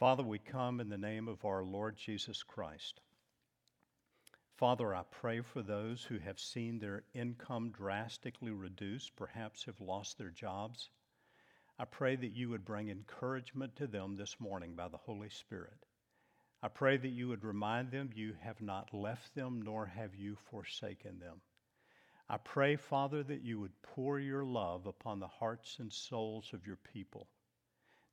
Father, 0.00 0.22
we 0.22 0.38
come 0.38 0.80
in 0.80 0.88
the 0.88 0.96
name 0.96 1.28
of 1.28 1.44
our 1.44 1.62
Lord 1.62 1.94
Jesus 1.94 2.42
Christ. 2.42 3.02
Father, 4.56 4.94
I 4.94 5.02
pray 5.10 5.42
for 5.42 5.60
those 5.60 6.02
who 6.02 6.16
have 6.16 6.40
seen 6.40 6.78
their 6.78 7.02
income 7.12 7.68
drastically 7.68 8.50
reduced, 8.50 9.14
perhaps 9.14 9.66
have 9.66 9.78
lost 9.78 10.16
their 10.16 10.30
jobs. 10.30 10.88
I 11.78 11.84
pray 11.84 12.16
that 12.16 12.32
you 12.32 12.48
would 12.48 12.64
bring 12.64 12.88
encouragement 12.88 13.76
to 13.76 13.86
them 13.86 14.16
this 14.16 14.40
morning 14.40 14.74
by 14.74 14.88
the 14.88 14.96
Holy 14.96 15.28
Spirit. 15.28 15.84
I 16.62 16.68
pray 16.68 16.96
that 16.96 17.08
you 17.08 17.28
would 17.28 17.44
remind 17.44 17.90
them 17.90 18.08
you 18.14 18.32
have 18.40 18.62
not 18.62 18.94
left 18.94 19.34
them, 19.34 19.60
nor 19.60 19.84
have 19.84 20.14
you 20.14 20.38
forsaken 20.50 21.18
them. 21.18 21.42
I 22.26 22.38
pray, 22.38 22.76
Father, 22.76 23.22
that 23.24 23.42
you 23.42 23.60
would 23.60 23.82
pour 23.82 24.18
your 24.18 24.46
love 24.46 24.86
upon 24.86 25.20
the 25.20 25.28
hearts 25.28 25.76
and 25.78 25.92
souls 25.92 26.52
of 26.54 26.66
your 26.66 26.78
people, 26.94 27.28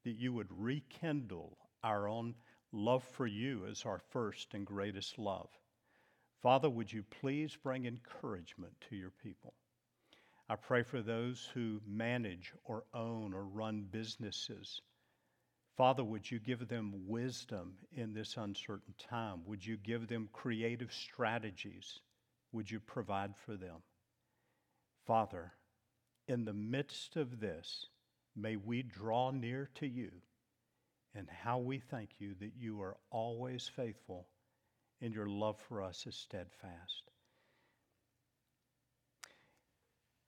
that 0.04 0.18
you 0.18 0.34
would 0.34 0.50
rekindle 0.52 1.58
our 1.84 2.08
own 2.08 2.36
love 2.72 3.04
for 3.04 3.28
you 3.28 3.66
as 3.66 3.84
our 3.86 4.00
first 4.10 4.54
and 4.54 4.66
greatest 4.66 5.18
love. 5.18 5.50
Father, 6.42 6.70
would 6.70 6.92
you 6.92 7.04
please 7.04 7.58
bring 7.62 7.86
encouragement 7.86 8.74
to 8.90 8.96
your 8.96 9.12
people? 9.12 9.54
I 10.50 10.56
pray 10.56 10.84
for 10.84 11.02
those 11.02 11.50
who 11.54 11.82
manage 11.86 12.54
or 12.64 12.84
own 12.94 13.34
or 13.34 13.44
run 13.44 13.88
businesses. 13.92 14.82
Father, 15.76 16.04
would 16.04 16.30
you 16.30 16.40
give 16.40 16.68
them 16.68 17.08
wisdom 17.08 17.76
in 17.92 18.14
this 18.14 18.38
uncertain 18.38 18.94
time? 18.98 19.42
Would 19.46 19.66
you 19.66 19.78
give 19.78 20.08
them 20.08 20.30
creative 20.32 20.92
strategies? 20.92 22.00
Would 22.52 22.72
you 22.72 22.80
provide 22.80 23.36
for 23.36 23.56
them? 23.56 23.84
Father, 25.06 25.54
in 26.28 26.46
the 26.46 26.54
midst 26.54 27.16
of 27.16 27.40
this, 27.40 27.86
may 28.36 28.56
we 28.56 28.84
draw 28.84 29.32
near 29.32 29.70
to 29.76 29.88
you 29.88 30.12
and 31.18 31.28
how 31.30 31.58
we 31.58 31.80
thank 31.80 32.12
you 32.20 32.36
that 32.40 32.52
you 32.56 32.80
are 32.80 32.96
always 33.10 33.68
faithful 33.68 34.28
and 35.02 35.14
your 35.14 35.28
love 35.28 35.58
for 35.68 35.82
us 35.82 36.06
is 36.06 36.16
steadfast. 36.16 37.10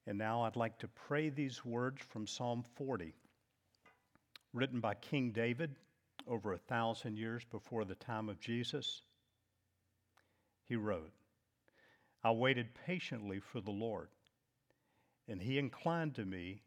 And 0.07 0.17
now 0.17 0.41
I'd 0.41 0.55
like 0.55 0.79
to 0.79 0.87
pray 0.87 1.29
these 1.29 1.63
words 1.63 2.01
from 2.09 2.25
Psalm 2.25 2.63
40, 2.75 3.13
written 4.51 4.79
by 4.79 4.95
King 4.95 5.31
David 5.31 5.75
over 6.27 6.53
a 6.53 6.57
thousand 6.57 7.17
years 7.17 7.43
before 7.51 7.85
the 7.85 7.95
time 7.95 8.27
of 8.27 8.39
Jesus. 8.39 9.03
He 10.67 10.75
wrote, 10.75 11.11
I 12.23 12.31
waited 12.31 12.73
patiently 12.87 13.39
for 13.39 13.61
the 13.61 13.69
Lord, 13.69 14.09
and 15.27 15.39
he 15.39 15.59
inclined 15.59 16.15
to 16.15 16.25
me 16.25 16.63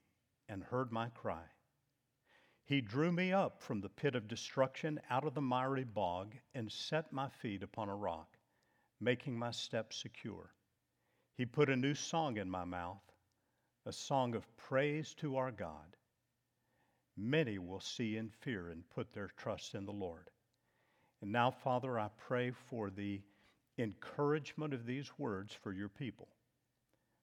and 0.49 0.63
heard 0.63 0.93
my 0.93 1.09
cry. 1.09 1.43
He 2.65 2.81
drew 2.81 3.13
me 3.13 3.33
up 3.33 3.61
from 3.61 3.81
the 3.81 3.89
pit 3.89 4.15
of 4.15 4.29
destruction 4.29 5.01
out 5.11 5.25
of 5.25 5.35
the 5.35 5.41
miry 5.41 5.85
bog 5.85 6.37
and 6.55 6.71
set 6.71 7.13
my 7.13 7.29
feet 7.29 7.63
upon 7.63 7.89
a 7.89 7.97
rock, 7.97 8.39
making 9.01 9.39
my 9.39 9.51
steps 9.51 9.97
secure. 9.97 10.55
He 11.37 11.45
put 11.45 11.69
a 11.69 11.77
new 11.77 11.95
song 11.95 12.37
in 12.37 12.49
my 12.49 12.65
mouth, 12.65 13.03
a 13.85 13.93
song 13.93 14.35
of 14.35 14.57
praise 14.57 15.15
to 15.15 15.37
our 15.37 15.51
God. 15.51 15.97
Many 17.17 17.59
will 17.59 17.81
see 17.81 18.17
and 18.17 18.33
fear 18.33 18.71
and 18.71 18.89
put 18.91 19.13
their 19.13 19.29
trust 19.37 19.75
in 19.75 19.85
the 19.85 19.93
Lord. 19.93 20.31
And 21.21 21.33
now, 21.33 21.51
Father, 21.51 21.99
I 21.99 22.09
pray 22.17 22.53
for 22.53 22.91
the 22.91 23.21
encouragement 23.79 24.73
of 24.73 24.87
these 24.87 25.19
words 25.19 25.53
for 25.53 25.73
your 25.73 25.89
people, 25.89 26.29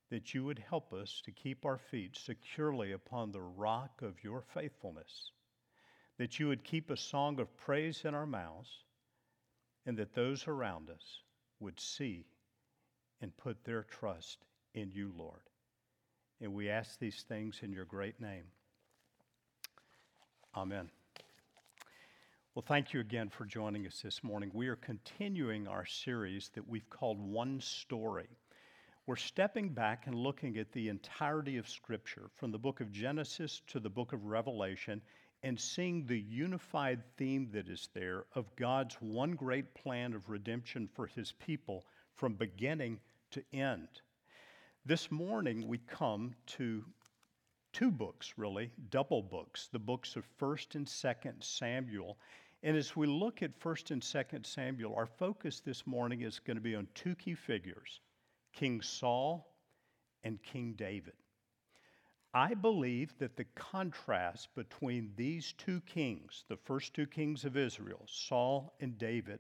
that 0.10 0.34
you 0.34 0.44
would 0.44 0.60
help 0.60 0.94
us 0.94 1.22
to 1.26 1.32
keep 1.32 1.66
our 1.66 1.78
feet 1.78 2.18
securely 2.18 2.92
upon 2.92 3.32
the 3.32 3.42
rock 3.42 4.02
of 4.02 4.24
your 4.24 4.42
faithfulness 4.54 5.32
that 6.20 6.38
you 6.38 6.50
would 6.50 6.64
keep 6.66 6.92
a 6.92 6.98
song 6.98 7.40
of 7.40 7.56
praise 7.58 8.02
in 8.04 8.14
our 8.14 8.26
mouths, 8.26 8.84
and 9.86 9.98
that 9.98 10.14
those 10.14 10.48
around 10.48 10.90
us 10.90 11.22
would 11.62 11.80
see 11.80 12.26
and 13.22 13.36
put 13.38 13.64
their 13.64 13.84
trust 13.84 14.40
in 14.76 14.92
you, 14.92 15.12
Lord. 15.18 15.40
And 16.42 16.54
we 16.54 16.70
ask 16.70 17.00
these 17.00 17.24
things 17.28 17.62
in 17.64 17.72
your 17.72 17.86
great 17.86 18.20
name. 18.20 18.44
Amen. 20.56 20.90
Well, 22.54 22.66
thank 22.68 22.94
you 22.94 23.00
again 23.00 23.30
for 23.30 23.46
joining 23.46 23.88
us 23.88 24.02
this 24.02 24.22
morning. 24.22 24.52
We 24.54 24.68
are 24.68 24.76
continuing 24.76 25.70
our 25.70 25.86
series 25.86 26.50
that 26.54 26.68
we've 26.68 26.90
called 26.90 27.18
One 27.22 27.62
Story. 27.62 28.28
We're 29.06 29.16
stepping 29.16 29.70
back 29.70 30.08
and 30.08 30.16
looking 30.16 30.58
at 30.58 30.72
the 30.72 30.90
entirety 30.90 31.58
of 31.58 31.68
Scripture, 31.68 32.30
from 32.36 32.52
the 32.52 32.60
book 32.60 32.80
of 32.80 32.92
Genesis 32.92 33.62
to 33.68 33.80
the 33.80 33.90
book 33.90 34.14
of 34.14 34.26
Revelation, 34.26 35.02
and 35.42 35.60
seeing 35.60 36.06
the 36.06 36.20
unified 36.20 37.04
theme 37.18 37.50
that 37.52 37.70
is 37.70 37.90
there 37.94 38.26
of 38.36 38.56
God's 38.56 38.96
one 38.96 39.32
great 39.32 39.74
plan 39.74 40.14
of 40.14 40.30
redemption 40.30 40.88
for 40.88 41.08
his 41.08 41.32
people 41.32 41.86
from 42.14 42.36
beginning 42.36 43.00
to 43.32 43.44
end. 43.54 43.88
This 44.86 45.10
morning 45.10 45.68
we 45.68 45.78
come 45.78 46.36
to 46.58 46.84
two 47.74 47.92
books, 47.92 48.34
really, 48.38 48.72
double 48.90 49.24
books, 49.24 49.70
the 49.72 49.80
books 49.80 50.16
of 50.16 50.26
1st 50.38 50.76
and 50.76 50.86
2nd 50.86 51.44
Samuel. 51.44 52.18
And 52.64 52.76
as 52.76 52.96
we 52.96 53.08
look 53.08 53.42
at 53.42 53.60
1st 53.60 53.92
and 53.92 54.02
2nd 54.02 54.46
Samuel, 54.46 54.94
our 54.96 55.06
focus 55.06 55.62
this 55.62 55.88
morning 55.88 56.22
is 56.22 56.40
going 56.40 56.58
to 56.58 56.62
be 56.62 56.76
on 56.76 56.88
two 56.94 57.16
key 57.16 57.36
figures 57.36 58.02
King 58.60 58.82
Saul 58.82 59.56
and 60.26 60.44
King 60.44 60.74
David. 60.74 61.14
I 62.34 62.56
believe 62.56 63.18
that 63.20 63.38
the 63.38 63.46
contrast 63.56 64.54
between 64.54 65.14
these 65.16 65.54
two 65.54 65.80
kings, 65.86 66.44
the 66.50 66.58
first 66.58 66.94
two 66.94 67.08
kings 67.08 67.46
of 67.46 67.56
Israel, 67.56 68.04
Saul 68.06 68.76
and 68.82 68.98
David, 68.98 69.40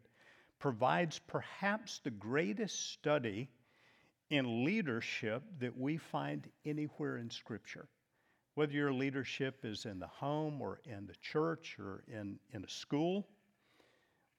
provides 0.57 1.19
perhaps 1.19 1.99
the 1.99 2.11
greatest 2.11 2.93
study 2.93 3.49
in 4.29 4.63
leadership 4.63 5.43
that 5.59 5.77
we 5.77 5.97
find 5.97 6.47
anywhere 6.63 7.17
in 7.17 7.29
Scripture. 7.29 7.89
Whether 8.55 8.71
your 8.71 8.93
leadership 8.93 9.65
is 9.65 9.83
in 9.85 9.99
the 9.99 10.07
home 10.07 10.61
or 10.61 10.79
in 10.85 11.07
the 11.07 11.15
church 11.21 11.75
or 11.77 12.05
in, 12.07 12.39
in 12.53 12.63
a 12.63 12.69
school 12.69 13.27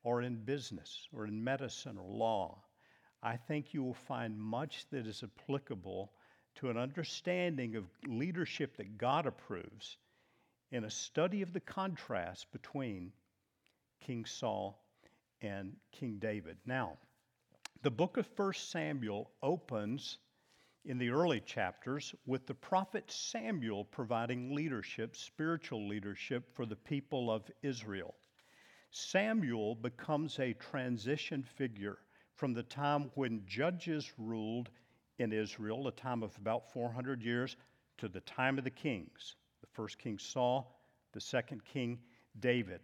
or 0.04 0.22
in 0.22 0.36
business 0.36 1.06
or 1.12 1.26
in 1.26 1.44
medicine 1.44 1.98
or 1.98 2.10
law, 2.10 2.64
I 3.22 3.36
think 3.36 3.74
you 3.74 3.82
will 3.82 3.94
find 3.94 4.38
much 4.38 4.86
that 4.90 5.06
is 5.06 5.22
applicable 5.22 6.12
to 6.56 6.70
an 6.70 6.76
understanding 6.76 7.76
of 7.76 7.84
leadership 8.06 8.76
that 8.76 8.96
God 8.98 9.26
approves 9.26 9.96
in 10.70 10.84
a 10.84 10.90
study 10.90 11.42
of 11.42 11.52
the 11.52 11.60
contrast 11.60 12.50
between 12.52 13.12
King 14.00 14.24
Saul 14.24 14.82
and 15.42 15.76
King 15.92 16.18
David. 16.18 16.56
Now, 16.64 16.96
the 17.82 17.90
book 17.90 18.16
of 18.16 18.28
1 18.36 18.54
Samuel 18.54 19.30
opens 19.42 20.18
in 20.84 20.96
the 20.96 21.10
early 21.10 21.40
chapters 21.40 22.14
with 22.26 22.46
the 22.46 22.54
prophet 22.54 23.10
Samuel 23.10 23.84
providing 23.84 24.54
leadership, 24.54 25.14
spiritual 25.14 25.86
leadership 25.86 26.54
for 26.54 26.64
the 26.64 26.76
people 26.76 27.30
of 27.30 27.50
Israel. 27.62 28.14
Samuel 28.90 29.74
becomes 29.74 30.38
a 30.38 30.54
transition 30.54 31.42
figure 31.42 31.98
from 32.40 32.54
the 32.54 32.62
time 32.62 33.10
when 33.16 33.42
judges 33.46 34.14
ruled 34.16 34.70
in 35.18 35.30
Israel, 35.30 35.86
a 35.88 35.92
time 35.92 36.22
of 36.22 36.34
about 36.38 36.72
400 36.72 37.22
years, 37.22 37.54
to 37.98 38.08
the 38.08 38.20
time 38.20 38.56
of 38.56 38.64
the 38.64 38.70
kings 38.70 39.36
the 39.60 39.66
first 39.74 39.98
king 39.98 40.18
Saul, 40.18 40.80
the 41.12 41.20
second 41.20 41.62
king 41.66 41.98
David. 42.40 42.80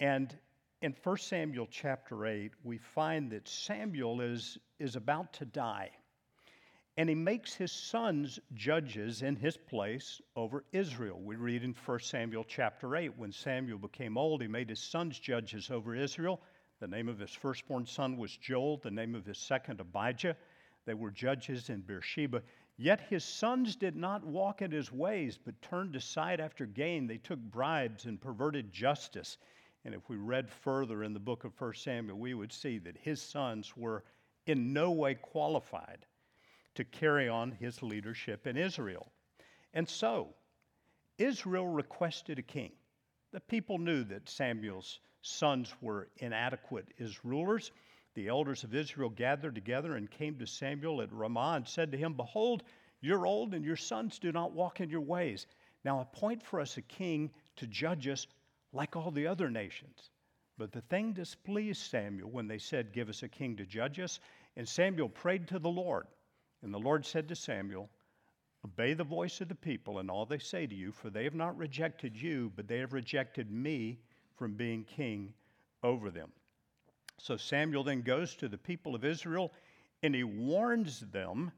And 0.00 0.36
in 0.82 0.94
1 1.02 1.16
Samuel 1.16 1.66
chapter 1.70 2.26
8, 2.26 2.52
we 2.62 2.76
find 2.76 3.30
that 3.30 3.48
Samuel 3.48 4.20
is, 4.20 4.58
is 4.78 4.96
about 4.96 5.32
to 5.34 5.46
die. 5.46 5.88
And 6.98 7.08
he 7.08 7.14
makes 7.14 7.54
his 7.54 7.72
sons 7.72 8.38
judges 8.52 9.22
in 9.22 9.34
his 9.34 9.56
place 9.56 10.20
over 10.36 10.62
Israel. 10.72 11.18
We 11.18 11.36
read 11.36 11.64
in 11.64 11.74
1 11.86 12.00
Samuel 12.00 12.44
chapter 12.46 12.96
8 12.96 13.16
when 13.16 13.32
Samuel 13.32 13.78
became 13.78 14.18
old, 14.18 14.42
he 14.42 14.48
made 14.48 14.68
his 14.68 14.80
sons 14.80 15.18
judges 15.18 15.70
over 15.70 15.94
Israel. 15.94 16.42
The 16.80 16.86
name 16.86 17.08
of 17.08 17.18
his 17.18 17.32
firstborn 17.32 17.86
son 17.86 18.16
was 18.16 18.36
Joel, 18.36 18.76
the 18.76 18.90
name 18.90 19.14
of 19.14 19.26
his 19.26 19.38
second, 19.38 19.80
Abijah. 19.80 20.36
They 20.84 20.94
were 20.94 21.10
judges 21.10 21.70
in 21.70 21.80
Beersheba. 21.80 22.42
Yet 22.76 23.00
his 23.00 23.24
sons 23.24 23.74
did 23.74 23.96
not 23.96 24.24
walk 24.24 24.62
in 24.62 24.70
his 24.70 24.92
ways, 24.92 25.36
but 25.36 25.60
turned 25.60 25.96
aside 25.96 26.40
after 26.40 26.64
gain. 26.64 27.06
They 27.06 27.18
took 27.18 27.40
bribes 27.40 28.04
and 28.04 28.20
perverted 28.20 28.72
justice. 28.72 29.38
And 29.84 29.94
if 29.94 30.08
we 30.08 30.16
read 30.16 30.48
further 30.48 31.02
in 31.02 31.12
the 31.12 31.18
book 31.18 31.44
of 31.44 31.60
1 31.60 31.74
Samuel, 31.74 32.18
we 32.18 32.34
would 32.34 32.52
see 32.52 32.78
that 32.78 32.96
his 32.96 33.20
sons 33.20 33.76
were 33.76 34.04
in 34.46 34.72
no 34.72 34.92
way 34.92 35.14
qualified 35.14 36.06
to 36.76 36.84
carry 36.84 37.28
on 37.28 37.50
his 37.50 37.82
leadership 37.82 38.46
in 38.46 38.56
Israel. 38.56 39.10
And 39.74 39.88
so, 39.88 40.34
Israel 41.18 41.66
requested 41.66 42.38
a 42.38 42.42
king. 42.42 42.72
The 43.32 43.40
people 43.40 43.78
knew 43.78 44.04
that 44.04 44.28
Samuel's 44.28 45.00
sons 45.22 45.74
were 45.80 46.08
inadequate 46.18 46.88
as 47.00 47.24
rulers 47.24 47.72
the 48.18 48.26
elders 48.26 48.64
of 48.64 48.74
Israel 48.74 49.10
gathered 49.10 49.54
together 49.54 49.94
and 49.94 50.10
came 50.10 50.36
to 50.40 50.46
Samuel 50.46 51.02
at 51.02 51.12
Ramah 51.12 51.54
and 51.54 51.68
said 51.68 51.92
to 51.92 51.98
him, 51.98 52.14
Behold, 52.14 52.64
you're 53.00 53.26
old 53.26 53.54
and 53.54 53.64
your 53.64 53.76
sons 53.76 54.18
do 54.18 54.32
not 54.32 54.50
walk 54.50 54.80
in 54.80 54.90
your 54.90 55.02
ways. 55.02 55.46
Now 55.84 56.00
appoint 56.00 56.42
for 56.42 56.60
us 56.60 56.76
a 56.76 56.82
king 56.82 57.30
to 57.54 57.68
judge 57.68 58.08
us 58.08 58.26
like 58.72 58.96
all 58.96 59.12
the 59.12 59.28
other 59.28 59.48
nations. 59.50 60.10
But 60.56 60.72
the 60.72 60.80
thing 60.80 61.12
displeased 61.12 61.80
Samuel 61.82 62.28
when 62.28 62.48
they 62.48 62.58
said, 62.58 62.92
Give 62.92 63.08
us 63.08 63.22
a 63.22 63.28
king 63.28 63.56
to 63.56 63.64
judge 63.64 64.00
us. 64.00 64.18
And 64.56 64.68
Samuel 64.68 65.08
prayed 65.08 65.46
to 65.48 65.60
the 65.60 65.70
Lord. 65.70 66.08
And 66.62 66.74
the 66.74 66.80
Lord 66.80 67.06
said 67.06 67.28
to 67.28 67.36
Samuel, 67.36 67.88
Obey 68.64 68.94
the 68.94 69.04
voice 69.04 69.40
of 69.40 69.48
the 69.48 69.54
people 69.54 70.00
and 70.00 70.10
all 70.10 70.26
they 70.26 70.38
say 70.38 70.66
to 70.66 70.74
you, 70.74 70.90
for 70.90 71.08
they 71.08 71.22
have 71.22 71.36
not 71.36 71.56
rejected 71.56 72.20
you, 72.20 72.50
but 72.56 72.66
they 72.66 72.78
have 72.78 72.92
rejected 72.92 73.48
me 73.48 74.00
from 74.38 74.54
being 74.54 74.84
king 74.84 75.32
over 75.82 76.10
them. 76.10 76.30
So 77.18 77.36
Samuel 77.36 77.84
then 77.84 78.02
goes 78.02 78.34
to 78.36 78.48
the 78.48 78.58
people 78.58 78.94
of 78.94 79.04
Israel 79.04 79.52
and 80.02 80.14
he 80.14 80.24
warns 80.24 81.00
them 81.00 81.50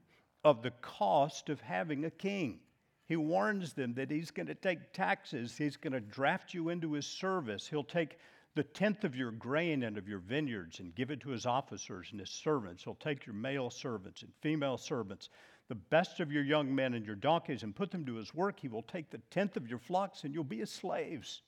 of 0.44 0.62
the 0.62 0.70
cost 0.82 1.50
of 1.50 1.60
having 1.60 2.04
a 2.04 2.10
king. 2.10 2.60
He 3.06 3.16
warns 3.16 3.74
them 3.74 3.94
that 3.94 4.10
he's 4.10 4.30
going 4.30 4.46
to 4.46 4.54
take 4.54 4.92
taxes, 4.92 5.56
he's 5.56 5.76
going 5.76 5.92
to 5.92 6.00
draft 6.00 6.54
you 6.54 6.68
into 6.68 6.92
his 6.92 7.06
service, 7.06 7.66
he'll 7.66 7.84
take 7.84 8.18
the 8.54 8.62
tenth 8.62 9.04
of 9.04 9.14
your 9.14 9.30
grain 9.30 9.82
and 9.84 9.96
of 9.96 10.08
your 10.08 10.18
vineyards 10.18 10.80
and 10.80 10.94
give 10.94 11.10
it 11.10 11.20
to 11.20 11.30
his 11.30 11.46
officers 11.46 12.08
and 12.10 12.20
his 12.20 12.30
servants. 12.30 12.82
He'll 12.82 12.94
take 12.94 13.26
your 13.26 13.34
male 13.34 13.70
servants 13.70 14.22
and 14.22 14.32
female 14.40 14.76
servants, 14.76 15.28
the 15.68 15.76
best 15.76 16.18
of 16.18 16.32
your 16.32 16.42
young 16.42 16.74
men 16.74 16.94
and 16.94 17.06
your 17.06 17.14
donkeys, 17.14 17.62
and 17.62 17.76
put 17.76 17.90
them 17.90 18.04
to 18.06 18.16
his 18.16 18.34
work. 18.34 18.58
He 18.58 18.68
will 18.68 18.82
take 18.82 19.10
the 19.10 19.20
tenth 19.30 19.56
of 19.56 19.68
your 19.68 19.78
flocks, 19.78 20.24
and 20.24 20.34
you'll 20.34 20.42
be 20.42 20.58
his 20.58 20.70
slaves. 20.70 21.42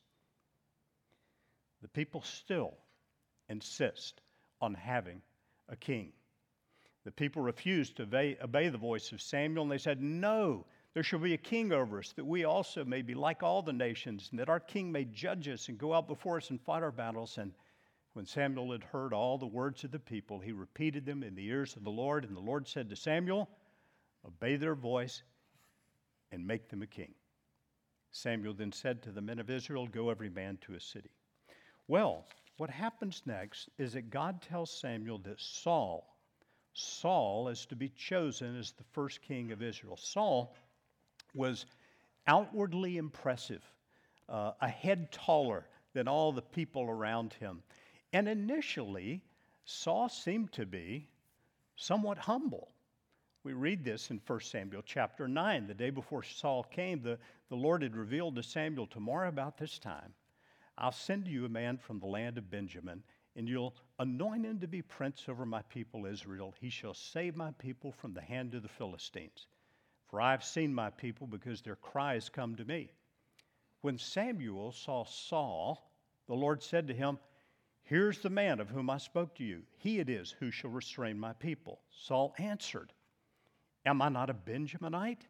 The 1.83 1.89
people 1.89 2.23
still 2.23 2.75
insist 3.49 4.21
on 4.61 4.75
having 4.75 5.21
a 5.69 5.77
king. 5.77 6.13
The 7.05 7.11
people 7.11 7.43
refused 7.43 7.97
to 7.97 8.05
obey, 8.05 8.39
obey, 8.41 8.69
the 8.69 8.79
voice 8.79 9.11
of 9.11 9.21
Samuel, 9.21 9.65
and 9.65 9.73
they 9.73 9.79
said, 9.79 10.01
No, 10.01 10.65
there 10.95 11.03
shall 11.03 11.19
be 11.19 11.35
a 11.35 11.39
king 11.39 11.73
over 11.73 11.99
us, 11.99 12.13
that 12.13 12.25
we 12.25 12.45
also 12.45 12.85
may 12.85 13.03
be 13.03 13.15
like 13.15 13.43
all 13.43 13.63
the 13.63 13.73
nations, 13.73 14.29
and 14.31 14.39
that 14.39 14.49
our 14.49 14.61
king 14.61 14.93
may 14.93 15.05
judge 15.05 15.49
us 15.49 15.69
and 15.69 15.79
go 15.79 15.93
out 15.93 16.07
before 16.07 16.37
us 16.37 16.51
and 16.51 16.61
fight 16.61 16.85
our 16.85 16.93
battles. 16.93 17.39
And 17.39 17.53
when 18.13 18.27
Samuel 18.27 18.71
had 18.71 18.85
heard 18.85 19.13
all 19.13 19.37
the 19.37 19.47
words 19.47 19.83
of 19.83 19.91
the 19.91 19.99
people, 19.99 20.39
he 20.39 20.53
repeated 20.53 21.05
them 21.05 21.25
in 21.25 21.35
the 21.35 21.47
ears 21.47 21.75
of 21.75 21.83
the 21.83 21.91
Lord. 21.91 22.25
And 22.25 22.37
the 22.37 22.41
Lord 22.41 22.69
said 22.69 22.89
to 22.91 22.97
Samuel, 22.97 23.49
Obey 24.25 24.55
their 24.55 24.77
voice 24.77 25.25
and 26.31 26.47
make 26.47 26.69
them 26.69 26.83
a 26.83 26.87
king. 26.87 27.15
Samuel 28.13 28.55
then 28.55 28.71
said 28.71 29.03
to 29.03 29.11
the 29.11 29.23
men 29.23 29.41
of 29.41 29.51
Israel, 29.51 29.89
Go 29.89 30.11
every 30.11 30.31
man 30.31 30.59
to 30.61 30.73
his 30.73 30.85
city. 30.85 31.11
Well, 31.93 32.25
what 32.57 32.71
happens 32.71 33.21
next 33.27 33.69
is 33.77 33.93
that 33.93 34.09
God 34.09 34.41
tells 34.41 34.71
Samuel 34.71 35.19
that 35.25 35.39
Saul, 35.39 36.17
Saul 36.73 37.49
is 37.49 37.67
to 37.67 37.77
be 37.77 37.91
chosen 37.91 38.59
as 38.59 38.73
the 38.73 38.85
first 38.93 39.21
king 39.21 39.53
of 39.53 39.61
Israel. 39.61 39.99
Saul 39.99 40.57
was 41.35 41.67
outwardly 42.27 42.97
impressive, 42.97 43.63
uh, 44.31 44.53
a 44.63 44.69
head 44.71 45.13
taller 45.13 45.67
than 45.93 46.09
all 46.09 46.33
the 46.33 46.41
people 46.41 46.85
around 46.85 47.35
him. 47.35 47.63
And 48.15 48.27
initially, 48.27 49.21
Saul 49.67 50.09
seemed 50.09 50.51
to 50.53 50.65
be 50.65 51.11
somewhat 51.77 52.17
humble. 52.17 52.71
We 53.45 53.53
read 53.53 53.85
this 53.85 54.11
in 54.11 54.19
1 54.27 54.41
Samuel 54.41 54.83
chapter 54.87 55.29
9. 55.29 55.67
The 55.67 55.75
day 55.75 55.91
before 55.91 56.23
Saul 56.23 56.63
came, 56.63 57.03
the, 57.03 57.19
the 57.51 57.57
Lord 57.57 57.83
had 57.83 57.97
revealed 57.97 58.37
to 58.37 58.43
Samuel, 58.43 58.87
Tomorrow 58.87 59.29
about 59.29 59.59
this 59.59 59.79
time, 59.79 60.15
I'll 60.83 60.91
send 60.91 61.29
you 61.29 61.45
a 61.45 61.49
man 61.49 61.79
from 61.79 62.01
the 62.01 62.07
land 62.07 62.37
of 62.39 62.51
Benjamin, 62.51 63.05
and 63.37 63.49
you'll 63.49 63.77
anoint 64.01 64.45
him 64.45 64.59
to 64.59 64.67
be 64.67 64.83
prince 64.83 65.27
over 65.29 65.47
my 65.47 65.63
people 65.63 66.07
Israel. 66.07 66.53
He 66.61 66.71
shall 66.71 66.93
save 66.93 67.37
my 67.37 67.53
people 67.53 67.93
from 67.93 68.13
the 68.13 68.21
hand 68.21 68.55
of 68.55 68.63
the 68.63 68.69
Philistines. 68.69 69.47
For 70.09 70.21
I 70.21 70.33
have 70.33 70.43
seen 70.43 70.75
my 70.75 70.91
people 70.91 71.29
because 71.29 71.63
their 71.63 71.77
cries 71.77 72.29
come 72.29 72.57
to 72.57 72.65
me. 72.65 72.91
When 73.81 73.97
Samuel 73.97 74.73
saw 74.73 75.05
Saul, 75.05 75.89
the 76.27 76.35
Lord 76.35 76.61
said 76.61 76.89
to 76.89 76.95
him, 76.95 77.19
Here's 77.85 78.19
the 78.19 78.31
man 78.31 78.59
of 78.59 78.69
whom 78.69 78.91
I 78.91 78.99
spoke 78.99 79.37
to 79.37 79.45
you. 79.45 79.63
He 79.79 80.01
it 80.01 80.09
is 80.09 80.33
who 80.33 80.51
shall 80.51 80.71
restrain 80.71 81.19
my 81.19 81.33
people. 81.35 81.81
Saul 81.91 82.35
answered, 82.39 82.93
Am 83.87 84.03
I 84.03 84.09
not 84.09 84.31
a 84.31 84.35
Benjaminite? 84.35 85.29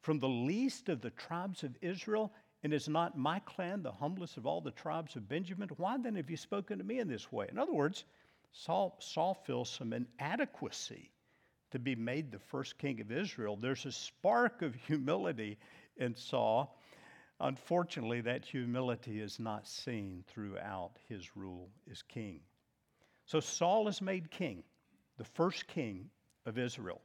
From 0.00 0.18
the 0.18 0.28
least 0.28 0.88
of 0.88 1.00
the 1.00 1.10
tribes 1.10 1.62
of 1.62 1.76
Israel, 1.80 2.32
and 2.62 2.72
is 2.72 2.88
not 2.88 3.16
my 3.16 3.38
clan 3.40 3.82
the 3.82 3.92
humblest 3.92 4.36
of 4.36 4.46
all 4.46 4.60
the 4.60 4.70
tribes 4.70 5.16
of 5.16 5.28
Benjamin? 5.28 5.68
Why 5.76 5.96
then 5.98 6.16
have 6.16 6.30
you 6.30 6.36
spoken 6.36 6.78
to 6.78 6.84
me 6.84 6.98
in 6.98 7.08
this 7.08 7.30
way? 7.30 7.46
In 7.50 7.58
other 7.58 7.72
words, 7.72 8.04
Saul, 8.52 8.96
Saul 9.00 9.34
feels 9.34 9.70
some 9.70 9.92
inadequacy 9.92 11.10
to 11.70 11.78
be 11.78 11.94
made 11.94 12.32
the 12.32 12.38
first 12.38 12.78
king 12.78 13.00
of 13.00 13.12
Israel, 13.12 13.56
there's 13.56 13.86
a 13.86 13.92
spark 13.92 14.62
of 14.62 14.74
humility 14.74 15.58
in 15.96 16.14
Saul. 16.14 16.78
Unfortunately, 17.40 18.20
that 18.22 18.44
humility 18.44 19.20
is 19.20 19.38
not 19.38 19.66
seen 19.66 20.24
throughout 20.26 20.92
his 21.08 21.36
rule 21.36 21.68
as 21.90 22.02
king. 22.02 22.40
So 23.26 23.38
Saul 23.38 23.86
is 23.88 24.00
made 24.00 24.30
king, 24.30 24.62
the 25.18 25.24
first 25.24 25.66
king 25.66 26.10
of 26.46 26.58
Israel. 26.58 27.00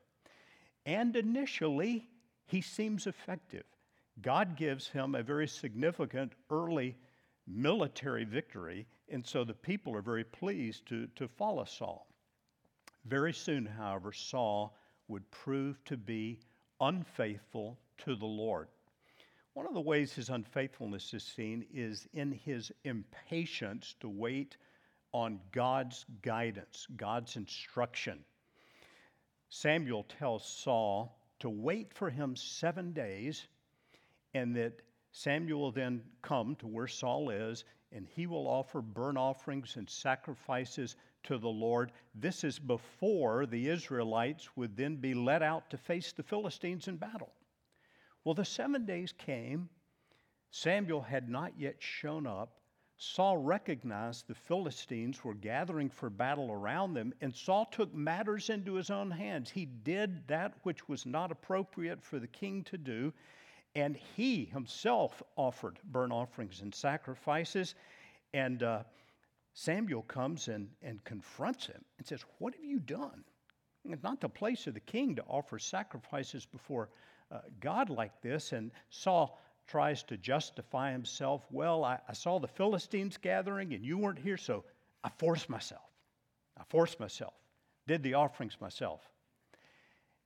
And 0.86 1.16
initially, 1.16 2.08
he 2.46 2.62
seems 2.62 3.06
effective. 3.06 3.66
God 4.22 4.56
gives 4.56 4.88
him 4.88 5.16
a 5.16 5.24
very 5.24 5.48
significant 5.48 6.34
early 6.50 6.96
military 7.48 8.24
victory, 8.26 8.88
and 9.10 9.26
so 9.26 9.44
the 9.44 9.54
people 9.54 9.96
are 9.96 10.02
very 10.02 10.24
pleased 10.24 10.88
to, 10.88 11.08
to 11.16 11.28
follow 11.28 11.66
Saul. 11.66 12.08
Very 13.06 13.34
soon, 13.34 13.66
however, 13.66 14.14
Saul 14.14 14.78
would 15.08 15.30
prove 15.32 15.84
to 15.86 15.98
be 15.98 16.40
unfaithful 16.80 17.78
to 18.00 18.16
the 18.16 18.26
Lord. 18.26 18.68
One 19.54 19.68
of 19.68 19.74
the 19.74 19.82
ways 19.82 20.14
his 20.14 20.30
unfaithfulness 20.30 21.14
is 21.14 21.24
seen 21.24 21.66
is 21.74 22.08
in 22.14 22.32
his 22.32 22.72
impatience 22.84 23.96
to 24.00 24.10
wait 24.10 24.58
on 25.12 25.40
God's 25.52 26.06
guidance, 26.22 26.88
God's 26.96 27.36
instruction. 27.36 28.24
Samuel 29.50 30.04
tells 30.04 30.44
Saul 30.48 31.20
to 31.40 31.50
wait 31.50 31.94
for 31.94 32.10
him 32.10 32.36
seven 32.36 32.94
days, 32.94 33.46
and 34.34 34.56
that 34.56 34.82
Samuel 35.12 35.72
then 35.72 36.02
come 36.22 36.56
to 36.56 36.68
where 36.68 36.88
Saul 36.88 37.30
is, 37.30 37.66
and 37.92 38.08
he 38.08 38.26
will 38.26 38.48
offer 38.48 38.82
burnt 38.82 39.18
offerings 39.18 39.76
and 39.76 39.90
sacrifices 39.90 40.96
to 41.24 41.38
the 41.38 41.48
Lord. 41.48 41.92
This 42.16 42.44
is 42.44 42.58
before 42.58 43.46
the 43.46 43.70
Israelites 43.70 44.50
would 44.58 44.76
then 44.76 44.96
be 44.96 45.14
led 45.14 45.44
out 45.44 45.70
to 45.70 45.78
face 45.78 46.12
the 46.12 46.24
Philistines 46.24 46.88
in 46.88 46.98
battle. 46.98 47.32
Well, 48.24 48.34
the 48.34 48.46
seven 48.46 48.86
days 48.86 49.12
came. 49.12 49.70
Samuel 50.50 51.02
had 51.02 51.30
not 51.30 51.54
yet 51.58 51.76
shown 51.80 52.26
up. 52.26 52.58
Saul 52.98 53.38
recognized 53.38 54.28
the 54.28 54.36
Philistines 54.36 55.24
were 55.24 55.34
gathering 55.34 55.90
for 55.90 56.10
battle 56.10 56.52
around 56.52 56.94
them, 56.94 57.14
and 57.22 57.36
Saul 57.36 57.66
took 57.66 57.94
matters 57.94 58.50
into 58.50 58.76
his 58.76 58.90
own 58.90 59.12
hands. 59.12 59.50
He 59.50 59.66
did 59.66 60.28
that 60.28 60.54
which 60.64 60.88
was 60.88 61.06
not 61.06 61.32
appropriate 61.32 62.04
for 62.04 62.20
the 62.20 62.28
king 62.28 62.64
to 62.66 62.78
do, 62.78 63.14
and 63.76 63.98
he 64.16 64.46
himself 64.46 65.24
offered 65.36 65.80
burnt 65.86 66.14
offerings 66.14 66.62
and 66.62 66.74
sacrifices. 66.74 67.76
And 68.34 68.64
uh, 68.64 68.84
Samuel 69.54 70.04
comes 70.04 70.48
and, 70.48 70.70
and 70.82 71.04
confronts 71.04 71.68
him 71.68 71.84
and 71.98 72.08
says, 72.08 72.24
What 72.40 72.54
have 72.56 72.64
you 72.64 72.80
done? 72.80 73.24
It's 73.86 74.04
not 74.04 74.22
the 74.22 74.30
place 74.30 74.68
of 74.68 74.74
the 74.74 74.80
king 74.80 75.16
to 75.16 75.24
offer 75.24 75.60
sacrifices 75.60 76.46
before 76.46 76.90
uh, 77.32 77.40
God 77.60 77.90
like 77.90 78.22
this. 78.22 78.54
And 78.54 78.72
Saul 78.90 79.42
tries 79.68 80.04
to 80.04 80.18
justify 80.18 80.92
himself. 80.92 81.46
Well, 81.52 81.84
I, 81.84 82.00
I 82.08 82.14
saw 82.14 82.40
the 82.40 82.48
Philistines 82.48 83.18
gathering 83.18 83.74
and 83.74 83.84
you 83.84 83.98
weren't 83.98 84.20
here, 84.20 84.38
so 84.38 84.64
I 85.04 85.10
forced 85.18 85.50
myself. 85.50 85.82
I 86.58 86.64
forced 86.70 87.00
myself, 87.00 87.34
did 87.88 88.04
the 88.04 88.14
offerings 88.14 88.58
myself. 88.62 89.02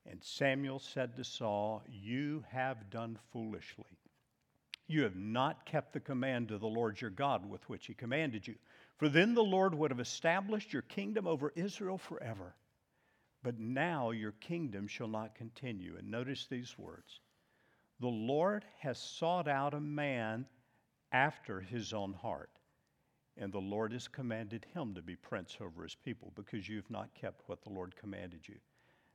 And 0.09 0.23
Samuel 0.23 0.79
said 0.79 1.15
to 1.17 1.23
Saul, 1.23 1.83
You 1.89 2.45
have 2.49 2.89
done 2.89 3.19
foolishly. 3.31 3.97
You 4.87 5.03
have 5.03 5.17
not 5.17 5.65
kept 5.65 5.91
the 5.91 5.99
command 5.99 6.51
of 6.51 6.61
the 6.61 6.67
Lord 6.67 7.01
your 7.01 7.09
God 7.09 7.49
with 7.49 7.67
which 7.67 7.87
he 7.87 7.93
commanded 7.93 8.47
you. 8.47 8.55
For 8.97 9.09
then 9.09 9.33
the 9.33 9.43
Lord 9.43 9.75
would 9.75 9.91
have 9.91 9.99
established 9.99 10.71
your 10.71 10.81
kingdom 10.83 11.27
over 11.27 11.51
Israel 11.55 11.97
forever. 11.97 12.55
But 13.43 13.59
now 13.59 14.11
your 14.11 14.31
kingdom 14.31 14.87
shall 14.87 15.09
not 15.09 15.35
continue. 15.35 15.97
And 15.97 16.09
notice 16.09 16.47
these 16.47 16.77
words 16.77 17.19
The 17.99 18.07
Lord 18.07 18.65
has 18.79 18.97
sought 18.97 19.47
out 19.47 19.73
a 19.73 19.79
man 19.79 20.45
after 21.11 21.59
his 21.59 21.93
own 21.93 22.13
heart, 22.13 22.49
and 23.35 23.51
the 23.51 23.59
Lord 23.59 23.91
has 23.91 24.07
commanded 24.07 24.65
him 24.73 24.95
to 24.95 25.01
be 25.01 25.15
prince 25.15 25.57
over 25.59 25.83
his 25.83 25.95
people 25.95 26.31
because 26.35 26.67
you've 26.67 26.89
not 26.89 27.13
kept 27.13 27.47
what 27.47 27.61
the 27.61 27.69
Lord 27.69 27.95
commanded 27.95 28.47
you. 28.47 28.57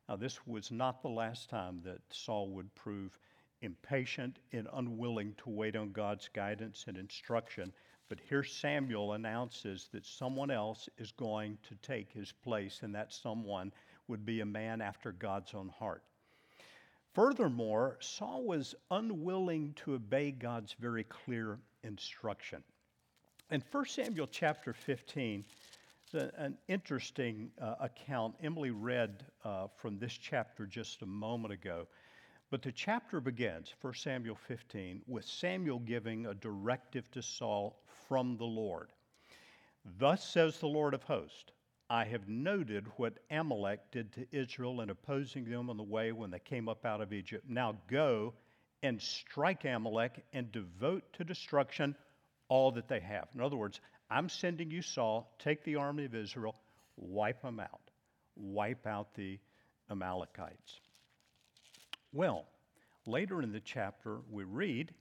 Now, 0.09 0.17
this 0.17 0.47
was 0.47 0.71
not 0.71 1.01
the 1.01 1.09
last 1.09 1.49
time 1.49 1.81
that 1.85 2.01
Saul 2.11 2.51
would 2.51 2.75
prove 2.75 3.19
impatient 3.61 4.39
and 4.53 4.69
unwilling 4.73 5.35
to 5.39 5.51
wait 5.51 5.77
on 5.77 5.93
God's 5.93 6.29
guidance 6.29 6.85
and 6.89 6.97
instruction. 6.97 7.73
But 8.09 8.21
here 8.29 8.43
Samuel 8.43 9.15
announces 9.15 9.89
that 9.93 10.05
someone 10.05 10.51
else 10.51 10.89
is 10.99 11.13
going 11.13 11.57
to 11.69 11.75
take 11.77 12.11
his 12.11 12.33
place, 12.33 12.81
and 12.83 12.95
that 12.95 13.13
someone 13.13 13.73
would 14.09 14.27
be 14.27 14.41
a 14.41 14.47
man 14.47 14.81
after 14.81 15.13
God's 15.13 15.55
own 15.55 15.69
heart. 15.69 16.03
Furthermore, 17.15 17.97
Saul 18.01 18.45
was 18.45 18.75
unwilling 18.91 19.75
to 19.85 19.95
obey 19.95 20.33
God's 20.33 20.75
very 20.75 21.05
clear 21.05 21.59
instruction. 21.85 22.63
In 23.51 23.63
1 23.71 23.87
Samuel 23.87 24.27
chapter 24.27 24.73
15, 24.73 25.45
an 26.15 26.57
interesting 26.69 27.51
uh, 27.61 27.75
account. 27.81 28.35
Emily 28.43 28.71
read 28.71 29.25
uh, 29.45 29.67
from 29.77 29.99
this 29.99 30.13
chapter 30.13 30.67
just 30.67 31.03
a 31.03 31.07
moment 31.07 31.53
ago. 31.53 31.87
But 32.51 32.63
the 32.63 32.73
chapter 32.73 33.21
begins, 33.21 33.75
1 33.81 33.95
Samuel 33.95 34.37
15, 34.47 35.03
with 35.07 35.25
Samuel 35.25 35.79
giving 35.79 36.27
a 36.27 36.35
directive 36.35 37.11
to 37.13 37.23
Saul 37.23 37.79
from 38.07 38.37
the 38.37 38.45
Lord. 38.45 38.91
Thus 39.99 40.23
says 40.23 40.59
the 40.59 40.67
Lord 40.69 40.95
of 40.95 41.03
hosts 41.03 41.53
I 41.89 42.05
have 42.05 42.27
noted 42.29 42.87
what 42.97 43.19
Amalek 43.31 43.81
did 43.91 44.13
to 44.15 44.27
Israel 44.33 44.81
in 44.81 44.89
opposing 44.89 45.45
them 45.45 45.69
on 45.69 45.77
the 45.77 45.83
way 45.83 46.13
when 46.13 46.31
they 46.31 46.39
came 46.39 46.69
up 46.69 46.87
out 46.87 47.03
of 47.03 47.13
Egypt. 47.13 47.45
Now 47.49 47.77
go 47.87 48.33
and 48.83 49.01
strike 49.01 49.65
Amalek 49.65 50.25
and 50.33 50.51
devote 50.53 51.05
to 51.15 51.25
destruction 51.25 51.95
all 52.49 52.73
that 52.73 52.89
they 52.89 53.01
have. 53.01 53.29
In 53.35 53.41
other 53.41 53.57
words, 53.57 53.81
I'm 54.13 54.29
sending 54.29 54.71
you 54.71 54.83
Saul, 54.83 55.35
take 55.39 55.65
the 55.65 55.77
army 55.77 56.05
of 56.05 56.15
Israel, 56.15 56.55
wipe 56.99 57.41
them 57.41 57.59
out, 57.59 57.81
wipe 58.37 58.87
out 58.87 59.15
the 59.15 59.39
Amalekites. 59.91 60.81
Well, 62.13 62.45
later 63.07 63.41
in 63.41 63.53
the 63.53 63.61
chapter, 63.61 64.19
we 64.31 64.45
read 64.45 64.93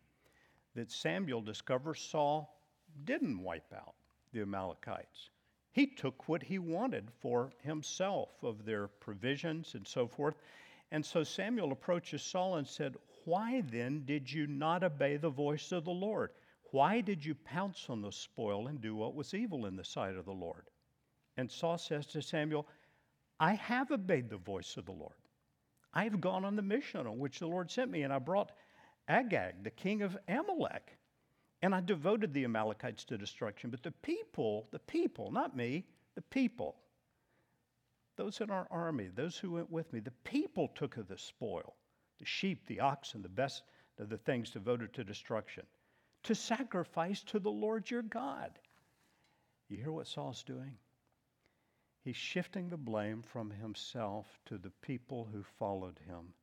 that 0.75 0.89
Samuel 0.89 1.41
discovers 1.41 1.99
Saul 1.99 2.57
didn't 3.03 3.37
wipe 3.43 3.73
out 3.75 3.95
the 4.31 4.43
Amalekites. 4.43 5.29
He 5.73 5.87
took 5.87 6.29
what 6.29 6.43
he 6.43 6.57
wanted 6.57 7.09
for 7.19 7.51
himself 7.63 8.29
of 8.41 8.63
their 8.63 8.87
provisions 8.87 9.73
and 9.75 9.85
so 9.85 10.07
forth. 10.07 10.35
And 10.91 11.05
so 11.05 11.25
Samuel 11.25 11.73
approaches 11.73 12.21
Saul 12.21 12.55
and 12.55 12.67
said, 12.67 12.95
Why 13.25 13.59
then 13.59 14.05
did 14.05 14.31
you 14.31 14.47
not 14.47 14.85
obey 14.85 15.17
the 15.17 15.29
voice 15.29 15.73
of 15.73 15.83
the 15.83 15.91
Lord? 15.91 16.31
Why 16.71 17.01
did 17.01 17.23
you 17.23 17.35
pounce 17.35 17.89
on 17.89 18.01
the 18.01 18.11
spoil 18.11 18.67
and 18.67 18.79
do 18.79 18.95
what 18.95 19.13
was 19.13 19.33
evil 19.33 19.65
in 19.65 19.75
the 19.75 19.83
sight 19.83 20.15
of 20.15 20.25
the 20.25 20.31
Lord? 20.31 20.69
And 21.35 21.51
Saul 21.51 21.77
says 21.77 22.05
to 22.07 22.21
Samuel, 22.21 22.67
I 23.39 23.53
have 23.53 23.91
obeyed 23.91 24.29
the 24.29 24.37
voice 24.37 24.77
of 24.77 24.85
the 24.85 24.93
Lord. 24.93 25.15
I 25.93 26.05
have 26.05 26.21
gone 26.21 26.45
on 26.45 26.55
the 26.55 26.61
mission 26.61 27.05
on 27.05 27.19
which 27.19 27.39
the 27.39 27.47
Lord 27.47 27.69
sent 27.69 27.91
me, 27.91 28.03
and 28.03 28.13
I 28.13 28.19
brought 28.19 28.53
Agag, 29.09 29.63
the 29.63 29.69
king 29.69 30.01
of 30.01 30.17
Amalek, 30.29 30.97
and 31.61 31.75
I 31.75 31.81
devoted 31.81 32.33
the 32.33 32.45
Amalekites 32.45 33.03
to 33.05 33.17
destruction. 33.17 33.69
But 33.69 33.83
the 33.83 33.91
people, 33.91 34.69
the 34.71 34.79
people, 34.79 35.29
not 35.29 35.55
me, 35.55 35.85
the 36.15 36.21
people, 36.21 36.77
those 38.15 38.39
in 38.39 38.49
our 38.49 38.67
army, 38.71 39.09
those 39.13 39.37
who 39.37 39.51
went 39.51 39.69
with 39.69 39.91
me, 39.91 39.99
the 39.99 40.11
people 40.23 40.69
took 40.69 40.95
of 40.97 41.07
the 41.07 41.17
spoil 41.17 41.75
the 42.19 42.25
sheep, 42.25 42.67
the 42.67 42.79
oxen, 42.79 43.23
the 43.23 43.27
best 43.27 43.63
of 43.97 44.07
the 44.07 44.17
things 44.17 44.51
devoted 44.51 44.93
to 44.93 45.03
destruction 45.03 45.63
to 46.23 46.35
sacrifice 46.35 47.23
to 47.23 47.39
the 47.39 47.51
Lord 47.51 47.89
your 47.89 48.03
God. 48.03 48.51
You 49.69 49.77
hear 49.77 49.91
what 49.91 50.07
Saul's 50.07 50.43
doing? 50.43 50.77
He's 52.03 52.15
shifting 52.15 52.69
the 52.69 52.77
blame 52.77 53.21
from 53.21 53.51
himself 53.51 54.25
to 54.47 54.57
the 54.57 54.71
people 54.81 55.29
who 55.31 55.43
followed 55.59 55.99
him. 56.07 56.33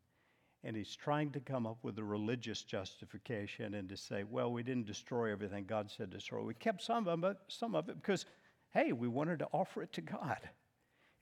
And 0.64 0.76
he's 0.76 0.96
trying 0.96 1.30
to 1.32 1.40
come 1.40 1.66
up 1.66 1.78
with 1.82 1.98
a 1.98 2.04
religious 2.04 2.62
justification 2.62 3.74
and 3.74 3.88
to 3.88 3.96
say, 3.96 4.24
well, 4.24 4.50
we 4.52 4.62
didn't 4.62 4.86
destroy 4.86 5.30
everything 5.30 5.64
God 5.64 5.90
said 5.90 6.10
to 6.10 6.16
destroy. 6.16 6.42
We 6.42 6.54
kept 6.54 6.82
some 6.82 7.06
of 7.06 7.22
it, 7.24 7.36
some 7.48 7.74
of 7.74 7.88
it 7.88 7.96
because, 7.96 8.26
hey, 8.70 8.92
we 8.92 9.08
wanted 9.08 9.38
to 9.40 9.48
offer 9.52 9.82
it 9.82 9.92
to 9.94 10.00
God. 10.00 10.38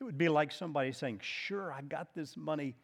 It 0.00 0.04
would 0.04 0.18
be 0.18 0.28
like 0.28 0.52
somebody 0.52 0.92
saying, 0.92 1.20
sure, 1.22 1.72
I 1.72 1.82
got 1.82 2.14
this 2.14 2.36
money 2.36 2.75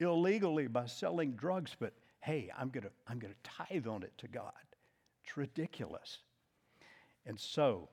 illegally 0.00 0.66
by 0.66 0.86
selling 0.86 1.32
drugs, 1.32 1.76
but 1.78 1.92
hey, 2.20 2.50
I'm 2.58 2.68
going 2.70 2.84
to 2.84 2.90
I'm 3.06 3.18
going 3.18 3.34
to 3.34 3.50
tithe 3.50 3.86
on 3.86 4.02
it 4.02 4.12
to 4.18 4.28
God. 4.28 4.52
It's 5.26 5.36
ridiculous. 5.36 6.18
And 7.26 7.38
so, 7.38 7.88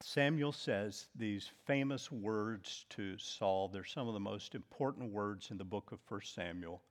Samuel 0.00 0.50
says 0.50 1.06
these 1.14 1.52
famous 1.66 2.10
words 2.10 2.84
to 2.90 3.16
Saul. 3.16 3.68
They're 3.68 3.84
some 3.84 4.08
of 4.08 4.14
the 4.14 4.20
most 4.20 4.56
important 4.56 5.12
words 5.12 5.52
in 5.52 5.56
the 5.56 5.64
book 5.64 5.92
of 5.92 6.00
1 6.08 6.20
Samuel. 6.24 6.82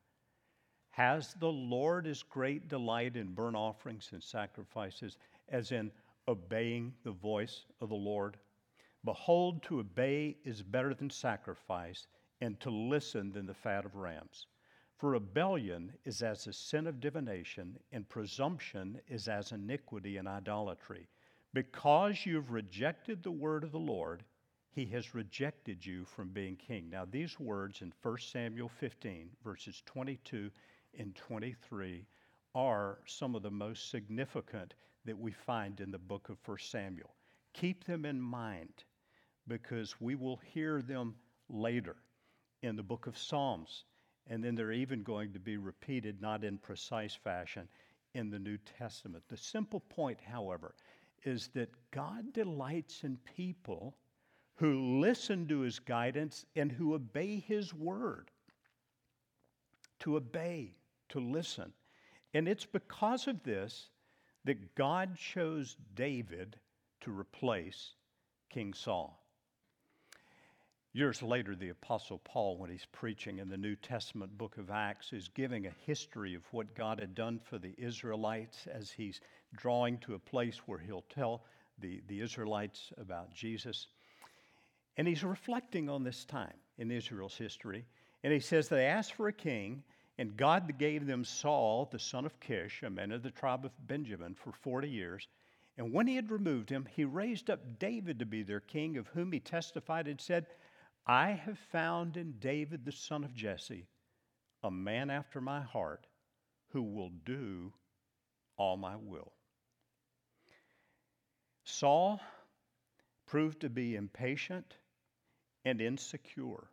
Has 0.92 1.34
the 1.34 1.52
Lord 1.52 2.06
his 2.06 2.24
great 2.24 2.70
delight 2.70 3.18
in 3.18 3.34
burnt 3.34 3.58
offerings 3.58 4.08
and 4.14 4.24
sacrifices, 4.24 5.18
as 5.50 5.74
in 5.74 5.92
obeying 6.30 6.94
the 7.04 7.12
voice 7.12 7.66
of 7.82 7.90
the 7.90 7.96
Lord? 7.96 8.38
Behold, 9.04 9.64
to 9.64 9.82
obey 9.82 10.38
is 10.46 10.62
better 10.62 10.94
than 10.94 11.10
sacrifice, 11.10 12.08
and 12.40 12.58
to 12.62 12.70
listen 12.70 13.34
than 13.34 13.46
the 13.46 13.54
fat 13.54 13.84
of 13.84 13.96
rams. 13.96 14.48
For 14.98 15.12
rebellion 15.12 15.94
is 16.06 16.24
as 16.24 16.48
a 16.48 16.54
sin 16.54 16.88
of 16.88 17.00
divination, 17.00 17.78
and 17.92 18.10
presumption 18.10 19.00
is 19.08 19.28
as 19.28 19.52
iniquity 19.52 20.18
and 20.18 20.28
idolatry. 20.28 21.08
Because 21.54 22.26
you've 22.26 22.50
rejected 22.50 23.22
the 23.22 23.32
word 23.32 23.64
of 23.64 23.72
the 23.72 23.78
Lord, 23.78 24.24
he 24.72 24.86
has 24.86 25.14
rejected 25.14 25.86
you 25.86 26.04
from 26.06 26.30
being 26.30 26.56
king. 26.56 26.90
Now, 26.90 27.06
these 27.06 27.40
words 27.40 27.84
in 27.84 27.94
1 28.02 28.18
Samuel 28.18 28.70
15, 28.70 29.30
verses 29.44 29.84
22 29.86 30.50
and 30.98 31.16
23, 31.16 32.08
are 32.56 32.98
some 33.06 33.36
of 33.36 33.44
the 33.44 33.52
most 33.52 33.92
significant 33.92 34.74
that 35.06 35.18
we 35.18 35.32
find 35.32 35.80
in 35.80 35.92
the 35.92 36.00
book 36.00 36.30
of 36.30 36.40
1 36.44 36.58
Samuel. 36.58 37.14
Keep 37.54 37.84
them 37.84 38.04
in 38.04 38.20
mind 38.20 38.84
because 39.48 40.02
we 40.02 40.16
will 40.16 40.38
hear 40.38 40.82
them 40.82 41.16
later 41.50 41.98
in 42.64 42.76
the 42.76 42.84
book 42.84 43.06
of 43.06 43.16
Psalms 43.16 43.84
and 44.30 44.44
then 44.44 44.56
they're 44.56 44.72
even 44.72 45.04
going 45.04 45.34
to 45.34 45.40
be 45.40 45.58
repeated, 45.58 46.22
not 46.22 46.44
in 46.44 46.58
precise 46.58 47.16
fashion, 47.16 47.68
in 48.14 48.30
the 48.30 48.40
New 48.40 48.58
Testament. 48.78 49.24
The 49.28 49.38
simple 49.38 49.80
point, 49.80 50.20
however, 50.20 50.76
is 51.24 51.50
that 51.54 51.70
God 51.92 52.34
delights 52.34 53.04
in 53.04 53.18
people 53.36 53.96
who 54.56 55.00
listen 55.00 55.48
to 55.48 55.60
his 55.60 55.80
guidance 55.80 56.46
and 56.56 56.72
who 56.72 56.94
obey 56.94 57.40
his 57.40 57.74
word. 57.74 58.32
To 60.02 60.16
obey, 60.16 60.76
to 61.10 61.20
listen. 61.20 61.74
And 62.34 62.48
it's 62.48 62.66
because 62.66 63.28
of 63.28 63.44
this 63.44 63.90
that 64.46 64.76
God 64.76 65.16
chose 65.16 65.76
David 65.96 66.58
to 67.02 67.12
replace 67.12 67.94
King 68.50 68.74
Saul. 68.74 69.27
Years 70.98 71.22
later, 71.22 71.56
the 71.56 71.70
Apostle 71.70 72.18
Paul, 72.24 72.58
when 72.58 72.72
he's 72.72 72.88
preaching 72.92 73.38
in 73.38 73.50
the 73.50 73.56
New 73.56 73.76
Testament 73.76 74.36
book 74.36 74.58
of 74.58 74.72
Acts, 74.72 75.14
is 75.14 75.28
giving 75.28 75.68
a 75.68 75.76
history 75.86 76.34
of 76.34 76.42
what 76.52 76.74
God 76.74 77.00
had 77.00 77.14
done 77.14 77.40
for 77.40 77.60
the 77.60 77.76
Israelites 77.78 78.66
as 78.66 78.90
he's 78.90 79.22
drawing 79.56 80.00
to 80.00 80.16
a 80.16 80.20
place 80.20 80.58
where 80.66 80.80
he'll 80.80 81.06
tell 81.14 81.44
the, 81.78 82.02
the 82.08 82.20
Israelites 82.20 82.92
about 82.98 83.32
Jesus. 83.32 83.90
And 84.98 85.08
he's 85.08 85.24
reflecting 85.24 85.88
on 85.88 86.04
this 86.04 86.26
time 86.26 86.56
in 86.80 86.90
Israel's 86.90 87.38
history. 87.38 87.86
And 88.24 88.34
he 88.34 88.40
says 88.40 88.68
they 88.68 88.88
asked 88.88 89.14
for 89.14 89.28
a 89.28 89.34
king, 89.34 89.84
and 90.18 90.36
God 90.36 90.80
gave 90.80 91.06
them 91.06 91.24
Saul, 91.24 91.88
the 91.92 92.00
son 92.00 92.26
of 92.26 92.40
Kish, 92.40 92.82
a 92.82 92.90
man 92.90 93.12
of 93.12 93.22
the 93.22 93.30
tribe 93.30 93.66
of 93.66 93.88
Benjamin, 93.88 94.34
for 94.34 94.52
40 94.52 94.90
years. 94.90 95.28
And 95.78 95.94
when 95.94 96.08
he 96.08 96.16
had 96.16 96.32
removed 96.32 96.72
him, 96.72 96.88
he 96.96 97.06
raised 97.06 97.52
up 97.52 97.78
David 97.78 98.18
to 98.18 98.26
be 98.26 98.42
their 98.42 98.62
king, 98.62 98.98
of 98.98 99.06
whom 99.10 99.32
he 99.32 99.40
testified 99.40 100.08
and 100.08 100.20
said, 100.20 100.48
I 101.10 101.32
have 101.32 101.58
found 101.58 102.18
in 102.18 102.34
David, 102.34 102.84
the 102.84 102.92
son 102.92 103.24
of 103.24 103.34
Jesse, 103.34 103.88
a 104.62 104.70
man 104.70 105.10
after 105.10 105.40
my 105.40 105.62
heart 105.62 106.06
who 106.72 106.84
will 106.84 107.12
do 107.26 107.72
all 108.58 108.76
my 108.76 108.98
will. 108.98 109.32
Saul 111.64 112.20
proved 113.26 113.62
to 113.62 113.70
be 113.70 113.96
impatient 113.96 114.78
and 115.64 115.80
insecure. 115.80 116.70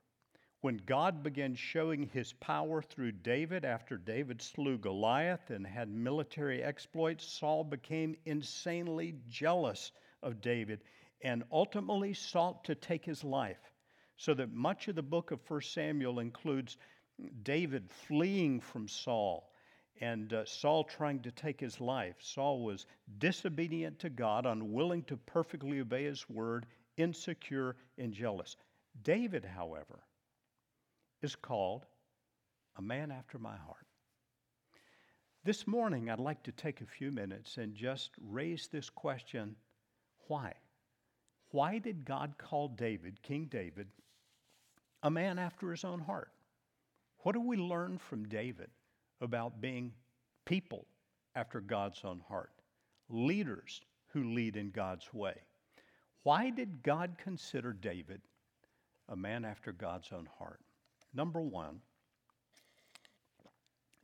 When 0.63 0.79
God 0.79 1.23
began 1.23 1.55
showing 1.55 2.09
his 2.09 2.33
power 2.33 2.83
through 2.83 3.13
David 3.13 3.65
after 3.65 3.97
David 3.97 4.43
slew 4.43 4.79
Goliath 4.79 5.51
and 5.51 5.65
had 5.65 5.89
military 5.89 6.61
exploits, 6.61 7.25
Saul 7.25 7.63
became 7.63 8.17
insanely 8.25 9.15
jealous 9.29 9.93
of 10.23 10.41
David 10.41 10.83
and 11.23 11.45
ultimately 11.53 12.15
sought 12.15 12.65
to 12.65 12.75
take 12.75 13.05
his 13.05 13.23
life. 13.23 13.74
So 14.17 14.35
that 14.35 14.53
much 14.53 14.89
of 14.89 14.95
the 14.95 15.03
book 15.03 15.31
of 15.31 15.41
1 15.49 15.63
Samuel 15.63 16.21
includes 16.21 16.77
David 17.43 17.91
fleeing 17.91 18.61
from 18.61 18.89
Saul 18.89 19.51
and 20.01 20.33
uh, 20.33 20.45
Saul 20.45 20.85
trying 20.85 21.21
to 21.21 21.31
take 21.31 21.61
his 21.61 21.81
life. 21.81 22.17
Saul 22.21 22.65
was 22.65 22.87
disobedient 23.19 23.99
to 24.01 24.11
God, 24.11 24.47
unwilling 24.47 25.03
to 25.05 25.17
perfectly 25.17 25.81
obey 25.81 26.05
his 26.05 26.29
word, 26.29 26.67
insecure 26.97 27.77
and 27.99 28.13
jealous. 28.13 28.57
David, 29.03 29.45
however, 29.45 30.01
is 31.23 31.37
called 31.37 31.87
a 32.77 32.83
man 32.83 33.11
after 33.11 33.39
my 33.39 33.57
heart. 33.57 33.87
This 35.45 35.67
morning, 35.67 36.11
I'd 36.11 36.19
like 36.19 36.43
to 36.45 36.53
take 36.53 36.81
a 36.81 36.87
few 36.87 37.13
minutes 37.13 37.59
and 37.59 37.75
just 37.75 38.11
raise 38.21 38.69
this 38.69 38.91
question 38.91 39.57
why? 40.27 40.55
Why 41.51 41.79
did 41.79 42.05
God 42.05 42.35
call 42.39 42.69
David, 42.69 43.23
King 43.23 43.47
David, 43.51 43.89
a 45.05 45.11
man 45.11 45.39
after 45.39 45.71
his 45.71 45.85
own 45.85 46.01
heart. 46.01 46.33
What 47.19 47.35
do 47.35 47.41
we 47.41 47.57
learn 47.57 47.99
from 47.99 48.27
David 48.27 48.71
about 49.21 49.61
being 49.61 49.93
people 50.47 50.87
after 51.37 51.61
God's 51.61 52.01
own 52.05 52.21
heart? 52.27 52.51
Leaders 53.11 53.83
who 54.09 54.35
lead 54.35 54.57
in 54.57 54.71
God's 54.71 55.13
way. 55.13 55.35
Why 56.23 56.49
did 56.49 56.83
God 56.83 57.17
consider 57.23 57.75
David 57.75 58.23
a 59.11 59.15
man 59.15 59.45
after 59.45 59.73
God's 59.73 60.09
own 60.11 60.27
heart? 60.39 60.61
Number 61.13 61.43
one, 61.43 61.81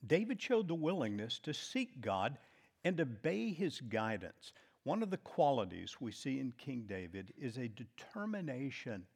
David 0.06 0.40
showed 0.40 0.68
the 0.68 0.74
willingness 0.74 1.38
to 1.40 1.54
seek 1.54 2.00
God 2.02 2.36
and 2.84 3.00
obey 3.00 3.52
his 3.52 3.80
guidance. 3.80 4.52
One 4.84 5.02
of 5.02 5.10
the 5.10 5.18
qualities 5.18 5.96
we 5.98 6.12
see 6.12 6.40
in 6.40 6.52
King 6.58 6.84
David 6.86 7.32
is 7.38 7.56
a 7.56 7.68
determination 7.68 9.06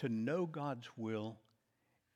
to 0.00 0.08
know 0.08 0.46
God's 0.46 0.88
will 0.96 1.38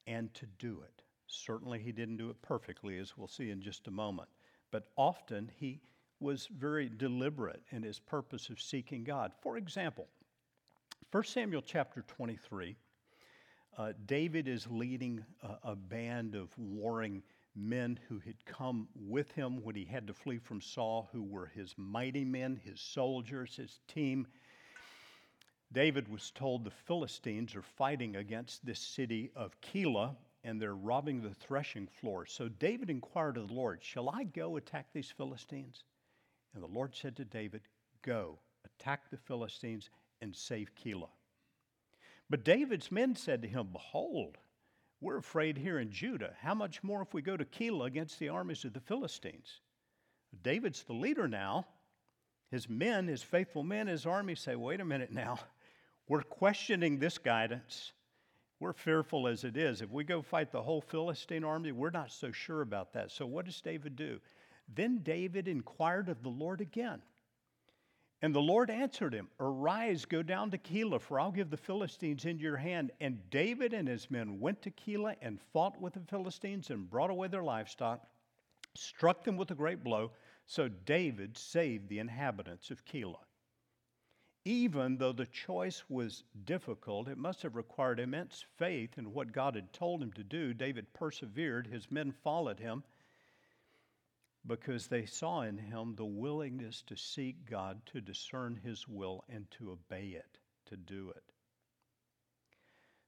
and 0.07 0.33
to 0.35 0.47
do 0.59 0.83
it. 0.83 1.03
Certainly, 1.27 1.81
he 1.81 1.93
didn't 1.93 2.17
do 2.17 2.31
it 2.31 2.41
perfectly, 2.43 2.99
as 2.99 3.17
we'll 3.17 3.29
see 3.29 3.51
in 3.51 3.61
just 3.61 3.89
a 3.89 3.91
moment, 3.91 4.29
but 4.71 4.89
often 4.97 5.51
he 5.59 5.81
was 6.21 6.49
very 6.59 6.89
deliberate 6.89 7.63
in 7.71 7.83
his 7.83 7.99
purpose 7.99 8.49
of 8.49 8.61
seeking 8.61 9.05
God. 9.05 9.33
For 9.43 9.57
example, 9.57 10.07
1 11.11 11.25
Samuel 11.25 11.63
chapter 11.63 12.03
23, 12.03 12.77
uh, 13.77 13.93
David 14.07 14.49
is 14.49 14.67
leading 14.71 15.25
a, 15.43 15.71
a 15.71 15.77
band 15.77 16.35
of 16.35 16.57
warring 16.57 17.23
men 17.55 17.99
who 18.09 18.19
had 18.19 18.45
come 18.47 18.89
with 18.95 19.31
him 19.33 19.63
when 19.63 19.77
he 19.77 19.85
had 19.85 20.07
to 20.07 20.15
flee 20.15 20.39
from 20.39 20.61
Saul, 20.61 21.09
who 21.13 21.23
were 21.23 21.47
his 21.47 21.75
mighty 21.77 22.25
men, 22.25 22.61
his 22.65 22.81
soldiers, 22.81 23.57
his 23.57 23.81
team. 23.87 24.27
David 25.75 26.09
was 26.09 26.31
told 26.31 26.65
the 26.65 26.71
Philistines 26.71 27.57
are 27.57 27.63
fighting 27.63 28.15
against 28.15 28.65
this 28.65 28.79
city 28.79 29.33
of 29.35 29.61
Keilah 29.61 30.15
and 30.45 30.63
they're 30.63 30.77
robbing 30.77 31.21
the 31.21 31.35
threshing 31.35 31.89
floor. 31.89 32.27
So 32.27 32.49
David 32.49 32.91
inquired 32.91 33.37
of 33.37 33.49
the 33.49 33.55
Lord, 33.55 33.83
Shall 33.83 34.09
I 34.09 34.23
go 34.23 34.57
attack 34.57 34.87
these 34.93 35.11
Philistines? 35.11 35.83
And 36.55 36.63
the 36.63 36.69
Lord 36.69 36.95
said 36.95 37.17
to 37.17 37.25
David, 37.25 37.63
Go, 38.03 38.39
attack 38.65 39.11
the 39.11 39.17
Philistines 39.17 39.91
and 40.21 40.35
save 40.35 40.71
Keilah. 40.77 41.11
But 42.31 42.45
David's 42.45 42.93
men 42.93 43.17
said 43.17 43.43
to 43.43 43.49
him, 43.49 43.69
Behold, 43.73 44.39
we're 45.01 45.19
afraid 45.19 45.59
here 45.59 45.81
in 45.81 45.91
Judah. 45.91 46.35
How 46.41 46.55
much 46.55 46.85
more 46.85 47.03
if 47.03 47.13
we 47.13 47.21
go 47.21 47.37
to 47.37 47.45
Keilah 47.45 47.87
against 47.87 48.21
the 48.21 48.29
armies 48.29 48.65
of 48.65 48.75
the 48.75 48.81
Philistines? 48.81 49.61
David's 50.43 50.85
the 50.85 50.93
leader 50.93 51.27
now. 51.27 51.67
His 52.51 52.69
men, 52.69 53.09
his 53.09 53.23
faithful 53.23 53.65
men, 53.65 53.89
his 53.89 54.07
army 54.07 54.37
say, 54.37 54.55
wait 54.55 54.81
a 54.81 54.85
minute 54.85 55.11
now. 55.11 55.41
We're 56.09 56.23
questioning 56.23 56.99
this 56.99 57.19
guidance. 57.19 57.93
We're 58.61 58.73
fearful 58.73 59.27
as 59.27 59.45
it 59.45 59.57
is. 59.57 59.83
If 59.83 59.91
we 59.91 60.05
go 60.05 60.23
fight 60.23 60.53
the 60.53 60.63
whole 60.63 60.81
Philistine 60.81 61.45
army, 61.45 61.73
we're 61.73 61.91
not 61.91 62.13
so 62.13 62.31
sure 62.31 62.61
about 62.63 62.93
that. 62.93 63.11
So, 63.11 63.27
what 63.27 63.47
does 63.47 63.61
David 63.61 63.97
do? 63.97 64.21
Then 64.75 64.99
David 64.99 65.49
inquired 65.49 66.09
of 66.09 66.23
the 66.23 66.29
Lord 66.29 66.61
again. 66.61 67.03
And 68.23 68.35
the 68.35 68.41
Lord 68.41 68.71
answered 68.71 69.13
him, 69.13 69.29
Arise, 69.39 70.07
go 70.07 70.23
down 70.23 70.51
to 70.53 70.59
Keilah, 70.59 71.01
for 71.01 71.21
I'll 71.21 71.33
give 71.33 71.51
the 71.51 71.59
Philistines 71.59 72.25
into 72.25 72.43
your 72.43 72.57
hand. 72.57 72.91
And 73.01 73.19
David 73.29 73.75
and 73.75 73.87
his 73.87 74.11
men 74.11 74.41
went 74.41 74.63
to 74.63 74.71
Keilah 74.71 75.17
and 75.21 75.39
fought 75.53 75.79
with 75.81 75.93
the 75.93 76.01
Philistines 76.01 76.71
and 76.71 76.89
brought 76.89 77.11
away 77.11 77.29
their 77.29 77.43
livestock, 77.43 78.07
struck 78.75 79.25
them 79.25 79.37
with 79.37 79.51
a 79.51 79.55
great 79.55 79.85
blow. 79.85 80.11
So 80.47 80.69
David 80.69 81.37
saved 81.37 81.89
the 81.89 81.99
inhabitants 81.99 82.71
of 82.71 82.85
Keilah. 82.87 83.25
Even 84.45 84.99
though 84.99 85.13
the 85.13 85.27
choice 85.27 85.85
was 85.89 86.25
difficult, 86.45 87.09
it 87.09 87.17
must 87.17 87.43
have 87.43 87.57
required 87.57 87.99
immense 87.99 88.45
faith 88.57 88.99
in 88.99 89.15
what 89.15 89.33
God 89.33 89.55
had 89.55 89.73
told 89.73 90.03
him 90.03 90.13
to 90.13 90.25
do. 90.25 90.53
David 90.53 90.93
persevered, 90.93 91.67
his 91.67 91.91
men 91.91 92.13
followed 92.13 92.61
him 92.61 92.85
because 94.47 94.89
they 94.89 95.07
saw 95.07 95.41
in 95.41 95.57
him 95.57 95.95
the 95.95 96.05
willingness 96.05 96.83
to 96.83 96.97
seek 96.97 97.49
God, 97.49 97.81
to 97.87 98.03
discern 98.03 98.57
his 98.57 98.87
will, 98.87 99.25
and 99.29 99.51
to 99.53 99.71
obey 99.71 100.09
it, 100.09 100.39
to 100.67 100.77
do 100.77 101.11
it. 101.17 101.33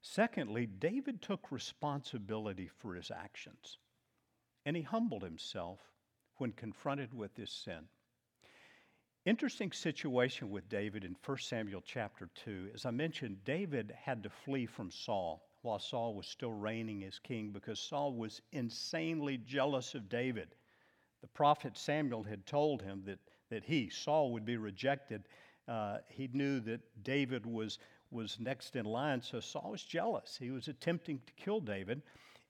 Secondly, 0.01 0.67
David 0.67 1.21
took 1.21 1.53
responsibility 1.53 2.69
for 2.69 2.95
his 2.95 3.11
actions, 3.11 3.79
and 4.65 4.77
he 4.77 4.83
humbled 4.83 5.23
himself 5.23 5.81
when 6.37 6.53
confronted 6.53 7.13
with 7.13 7.35
this 7.35 7.53
sin. 7.53 7.89
Interesting 9.27 9.73
situation 9.73 10.53
with 10.53 10.69
David 10.69 11.03
in 11.03 11.17
1 11.25 11.39
Samuel 11.39 11.83
chapter 11.85 12.29
2. 12.45 12.71
As 12.73 12.87
I 12.87 12.93
mentioned, 12.93 13.43
David 13.45 13.93
had 14.01 14.23
to 14.23 14.31
flee 14.31 14.67
from 14.67 14.89
Saul 14.89 15.49
while 15.63 15.81
Saul 15.81 16.15
was 16.15 16.29
still 16.29 16.53
reigning 16.53 17.03
as 17.03 17.19
king 17.19 17.51
because 17.51 17.81
Saul 17.81 18.13
was 18.13 18.41
insanely 18.53 19.39
jealous 19.39 19.97
of 19.97 20.09
David. 20.09 20.55
The 21.23 21.27
prophet 21.27 21.77
Samuel 21.77 22.23
had 22.23 22.47
told 22.47 22.81
him 22.81 23.03
that, 23.07 23.19
that 23.51 23.65
he, 23.65 23.91
Saul, 23.91 24.31
would 24.31 24.45
be 24.45 24.59
rejected. 24.59 25.25
Uh, 25.67 25.99
he 26.09 26.29
knew 26.33 26.61
that 26.61 26.81
David 27.03 27.45
was, 27.45 27.81
was 28.13 28.39
next 28.39 28.77
in 28.77 28.85
line, 28.85 29.21
so 29.21 29.41
Saul 29.41 29.73
was 29.73 29.83
jealous. 29.83 30.37
He 30.39 30.53
was 30.53 30.69
attempting 30.69 31.21
to 31.27 31.33
kill 31.33 31.59
David. 31.59 32.01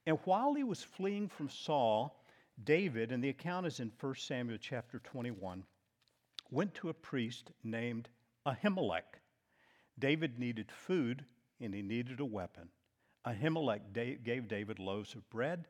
And 0.04 0.18
while 0.24 0.52
he 0.52 0.62
was 0.62 0.82
fleeing 0.82 1.26
from 1.26 1.48
Saul, 1.48 2.22
David, 2.64 3.12
and 3.12 3.24
the 3.24 3.30
account 3.30 3.64
is 3.64 3.80
in 3.80 3.90
1 3.98 4.14
Samuel 4.16 4.58
chapter 4.60 4.98
21, 4.98 5.64
went 6.50 6.74
to 6.74 6.88
a 6.88 6.94
priest 6.94 7.50
named 7.64 8.09
Ahimelech. 8.46 9.20
David 9.98 10.38
needed 10.38 10.70
food 10.70 11.24
and 11.61 11.74
he 11.74 11.82
needed 11.82 12.20
a 12.20 12.24
weapon. 12.24 12.68
Ahimelech 13.26 13.92
gave 14.24 14.48
David 14.48 14.78
loaves 14.78 15.14
of 15.14 15.28
bread 15.30 15.66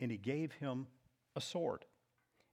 and 0.00 0.10
he 0.10 0.16
gave 0.16 0.52
him 0.52 0.86
a 1.36 1.40
sword. 1.40 1.84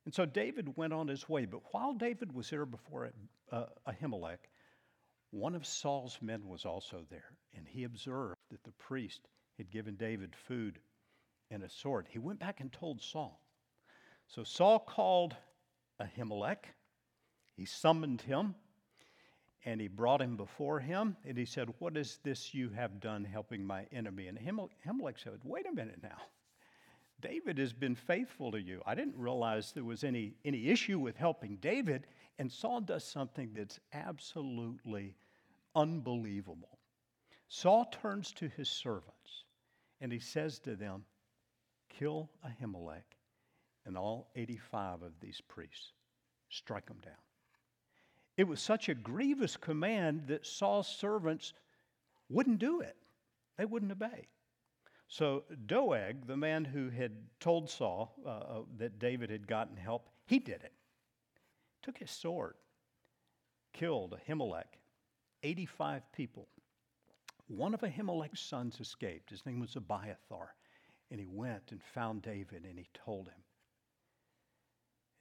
And 0.05 0.13
so 0.13 0.25
David 0.25 0.75
went 0.77 0.93
on 0.93 1.07
his 1.07 1.29
way. 1.29 1.45
But 1.45 1.62
while 1.71 1.93
David 1.93 2.34
was 2.34 2.49
there 2.49 2.65
before 2.65 3.12
uh, 3.51 3.65
Ahimelech, 3.88 4.49
one 5.31 5.55
of 5.55 5.65
Saul's 5.65 6.17
men 6.21 6.47
was 6.47 6.65
also 6.65 7.05
there, 7.10 7.38
and 7.55 7.65
he 7.65 7.86
observed 7.86 8.36
that 8.49 8.63
the 8.63 8.73
priest 8.73 9.29
had 9.57 9.71
given 9.71 9.95
David 9.95 10.36
food 10.36 10.79
and 11.49 11.63
a 11.63 11.69
sword. 11.69 12.07
He 12.10 12.19
went 12.19 12.39
back 12.39 12.60
and 12.60 12.71
told 12.71 13.01
Saul. 13.01 13.41
So 14.27 14.43
Saul 14.43 14.79
called 14.79 15.36
Ahimelech. 16.01 16.65
He 17.62 17.65
summoned 17.65 18.21
him 18.21 18.56
and 19.65 19.80
he 19.80 19.88
brought 19.88 20.19
him 20.19 20.36
before 20.36 20.80
him 20.80 21.15
and 21.24 21.38
he 21.38 21.45
said, 21.45 21.71
What 21.78 21.95
is 21.95 22.17
this 22.24 22.56
you 22.56 22.69
have 22.69 23.00
done 23.00 23.24
helping 23.24 23.63
my 23.63 23.86
enemy? 23.91 24.26
And 24.26 24.39
Ahimelech 24.39 25.19
said, 25.24 25.41
Wait 25.43 25.67
a 25.67 25.71
minute 25.71 26.00
now. 26.02 26.17
David 27.21 27.60
has 27.60 27.71
been 27.71 27.93
faithful 27.93 28.52
to 28.52 28.60
you. 28.60 28.82
I 28.88 28.95
didn't 28.95 29.15
realize 29.15 29.74
there 29.74 29.84
was 29.84 30.04
any, 30.04 30.34
any 30.43 30.69
issue 30.69 30.97
with 30.97 31.15
helping 31.15 31.58
David. 31.58 32.08
And 32.39 32.52
Saul 32.52 32.82
does 32.82 33.04
something 33.04 33.52
that's 33.56 33.80
absolutely 33.93 35.13
unbelievable. 35.76 36.80
Saul 37.47 37.86
turns 37.91 38.32
to 38.38 38.47
his 38.47 38.69
servants 38.69 39.43
and 40.00 40.12
he 40.12 40.17
says 40.17 40.58
to 40.62 40.76
them, 40.76 41.06
Kill 41.89 42.28
Ahimelech 42.43 43.04
and 43.86 43.95
all 43.95 44.32
85 44.36 45.04
of 45.04 45.12
these 45.19 45.41
priests, 45.47 45.91
strike 46.50 46.88
them 46.88 46.97
down. 47.04 47.13
It 48.41 48.47
was 48.47 48.60
such 48.60 48.89
a 48.89 48.95
grievous 48.95 49.56
command 49.56 50.23
that 50.25 50.47
Saul's 50.47 50.88
servants 50.88 51.54
wouldn't 52.27 52.58
do 52.58 52.82
it, 52.82 52.97
they 53.56 53.65
wouldn't 53.65 53.91
obey. 53.91 54.30
So 55.08 55.43
Doeg, 55.67 56.25
the 56.25 56.36
man 56.38 56.65
who 56.65 56.89
had 56.89 57.12
told 57.39 57.69
Saul 57.69 58.15
uh, 58.25 58.30
uh, 58.30 58.62
that 58.80 58.97
David 58.97 59.30
had 59.30 59.45
gotten 59.45 59.77
help, 59.77 60.10
he 60.25 60.39
did 60.39 60.63
it. 60.63 60.73
Took 61.84 61.99
his 61.99 62.10
sword, 62.10 62.56
killed 63.73 64.17
Ahimelech, 64.27 64.80
85 65.43 66.12
people. 66.12 66.47
One 67.45 67.75
of 67.75 67.82
Ahimelech's 67.82 68.39
sons 68.39 68.80
escaped. 68.80 69.30
His 69.30 69.45
name 69.45 69.60
was 69.60 69.75
Abiathar. 69.75 70.56
And 71.12 71.19
he 71.19 71.27
went 71.27 71.71
and 71.71 71.84
found 71.93 72.23
David 72.23 72.65
and 72.67 72.80
he 72.80 72.88
told 73.06 73.27
him. 73.27 73.43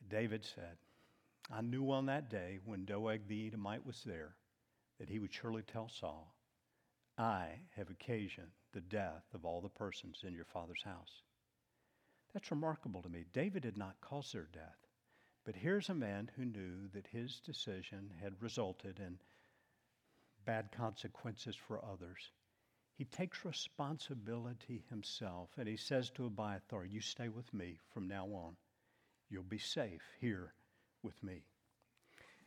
David 0.09 0.43
said, 0.43 0.79
I 1.53 1.63
knew 1.63 1.91
on 1.91 2.07
that 2.07 2.31
day 2.31 2.61
when 2.65 2.85
Doeg 2.85 3.27
the 3.27 3.49
Edomite 3.49 3.85
was 3.85 4.05
there 4.05 4.37
that 4.99 5.09
he 5.09 5.19
would 5.19 5.33
surely 5.33 5.63
tell 5.63 5.89
Saul, 5.89 6.37
I 7.19 7.61
have 7.75 7.91
occasioned 7.91 8.53
the 8.73 8.81
death 8.81 9.25
of 9.35 9.45
all 9.45 9.61
the 9.61 9.69
persons 9.69 10.23
in 10.23 10.33
your 10.33 10.45
father's 10.45 10.83
house. 10.85 11.23
That's 12.33 12.53
remarkable 12.53 13.03
to 13.03 13.09
me. 13.09 13.25
David 13.33 13.63
did 13.63 13.77
not 13.77 14.01
cause 14.01 14.31
their 14.31 14.47
death. 14.53 14.87
But 15.45 15.57
here's 15.57 15.89
a 15.89 15.95
man 15.95 16.31
who 16.37 16.45
knew 16.45 16.87
that 16.93 17.09
his 17.09 17.41
decision 17.41 18.13
had 18.23 18.41
resulted 18.41 19.01
in 19.01 19.19
bad 20.45 20.71
consequences 20.71 21.57
for 21.57 21.85
others. 21.85 22.31
He 22.95 23.05
takes 23.07 23.45
responsibility 23.45 24.85
himself 24.89 25.51
and 25.59 25.67
he 25.67 25.77
says 25.77 26.11
to 26.11 26.27
Abiathar, 26.27 26.85
You 26.85 27.01
stay 27.01 27.29
with 27.29 27.53
me 27.53 27.81
from 27.93 28.07
now 28.07 28.27
on. 28.27 28.57
You'll 29.29 29.43
be 29.43 29.59
safe 29.59 30.03
here 30.21 30.55
with 31.03 31.23
me. 31.23 31.43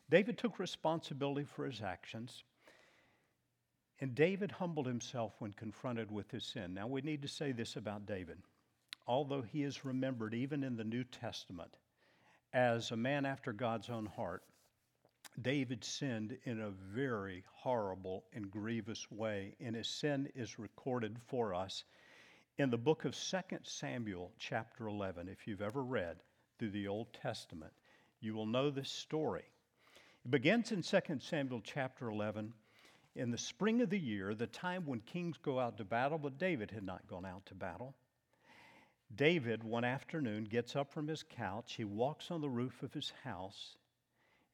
David 0.10 0.38
took 0.38 0.60
responsibility 0.60 1.46
for 1.46 1.66
his 1.66 1.82
actions. 1.82 2.44
And 4.00 4.16
David 4.16 4.52
humbled 4.52 4.86
himself 4.86 5.34
when 5.39 5.54
confronted 5.54 6.12
with 6.12 6.30
his 6.30 6.46
sin. 6.46 6.74
Now, 6.74 6.88
we 6.88 7.02
need 7.02 7.22
to 7.22 7.28
say 7.28 7.52
this 7.52 7.76
about 7.76 8.06
David. 8.06 8.38
Although 9.08 9.42
he 9.42 9.63
is 9.63 9.86
remembered 9.86 10.34
even 10.34 10.63
in 10.63 10.76
the 10.76 10.84
New 10.84 11.04
Testament 11.04 11.78
as 12.54 12.92
a 12.92 12.98
man 12.98 13.26
after 13.26 13.54
God's 13.54 13.89
own 13.89 14.06
heart, 14.06 14.44
David 15.42 15.84
sinned 15.84 16.38
in 16.44 16.62
a 16.62 16.70
very 16.70 17.44
horrible 17.52 18.26
and 18.34 18.52
grievous 18.52 19.10
way, 19.10 19.56
and 19.60 19.76
his 19.76 19.88
sin 19.88 20.30
is 20.36 20.60
recorded 20.60 21.18
for 21.28 21.54
us 21.54 21.86
in 22.58 22.70
the 22.70 22.78
book 22.78 23.06
of 23.06 23.16
2 23.16 23.38
Samuel, 23.63 24.32
chapter 24.38 24.88
11. 24.88 25.28
If 25.28 25.48
you've 25.48 25.62
ever 25.62 25.82
read 25.82 26.18
through 26.60 26.72
the 26.72 26.88
Old 26.88 27.08
Testament, 27.13 27.74
you 28.24 28.34
will 28.34 28.46
know 28.46 28.70
this 28.70 28.90
story. 28.90 29.44
It 30.26 30.32
begins 30.32 30.72
in 30.72 30.82
2 30.82 31.00
Samuel, 31.20 31.62
chapter 31.64 32.10
11, 32.10 32.54
in 33.16 33.32
the 33.32 33.38
spring 33.38 33.82
of 33.82 33.90
the 33.90 34.00
year, 34.00 34.34
the 34.34 34.48
time 34.48 34.86
when 34.86 35.02
kings 35.02 35.38
go 35.38 35.60
out 35.60 35.78
to 35.78 35.84
battle, 35.84 36.18
but 36.18 36.40
David 36.40 36.72
had 36.72 36.84
not 36.84 37.06
gone 37.08 37.26
out 37.26 37.46
to 37.48 37.56
battle. 37.56 37.94
David, 39.16 39.64
one 39.64 39.84
afternoon, 39.84 40.46
gets 40.46 40.76
up 40.76 40.92
from 40.92 41.08
his 41.08 41.24
couch. 41.24 41.74
He 41.76 41.84
walks 41.84 42.32
on 42.32 42.42
the 42.42 42.50
roof 42.50 42.82
of 42.82 42.94
his 42.94 43.12
house 43.24 43.76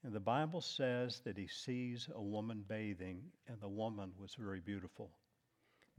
and 0.03 0.13
the 0.13 0.19
Bible 0.19 0.61
says 0.61 1.19
that 1.25 1.37
he 1.37 1.47
sees 1.47 2.07
a 2.15 2.21
woman 2.21 2.63
bathing, 2.67 3.21
and 3.47 3.59
the 3.59 3.67
woman 3.67 4.13
was 4.17 4.33
very 4.35 4.61
beautiful. 4.61 5.11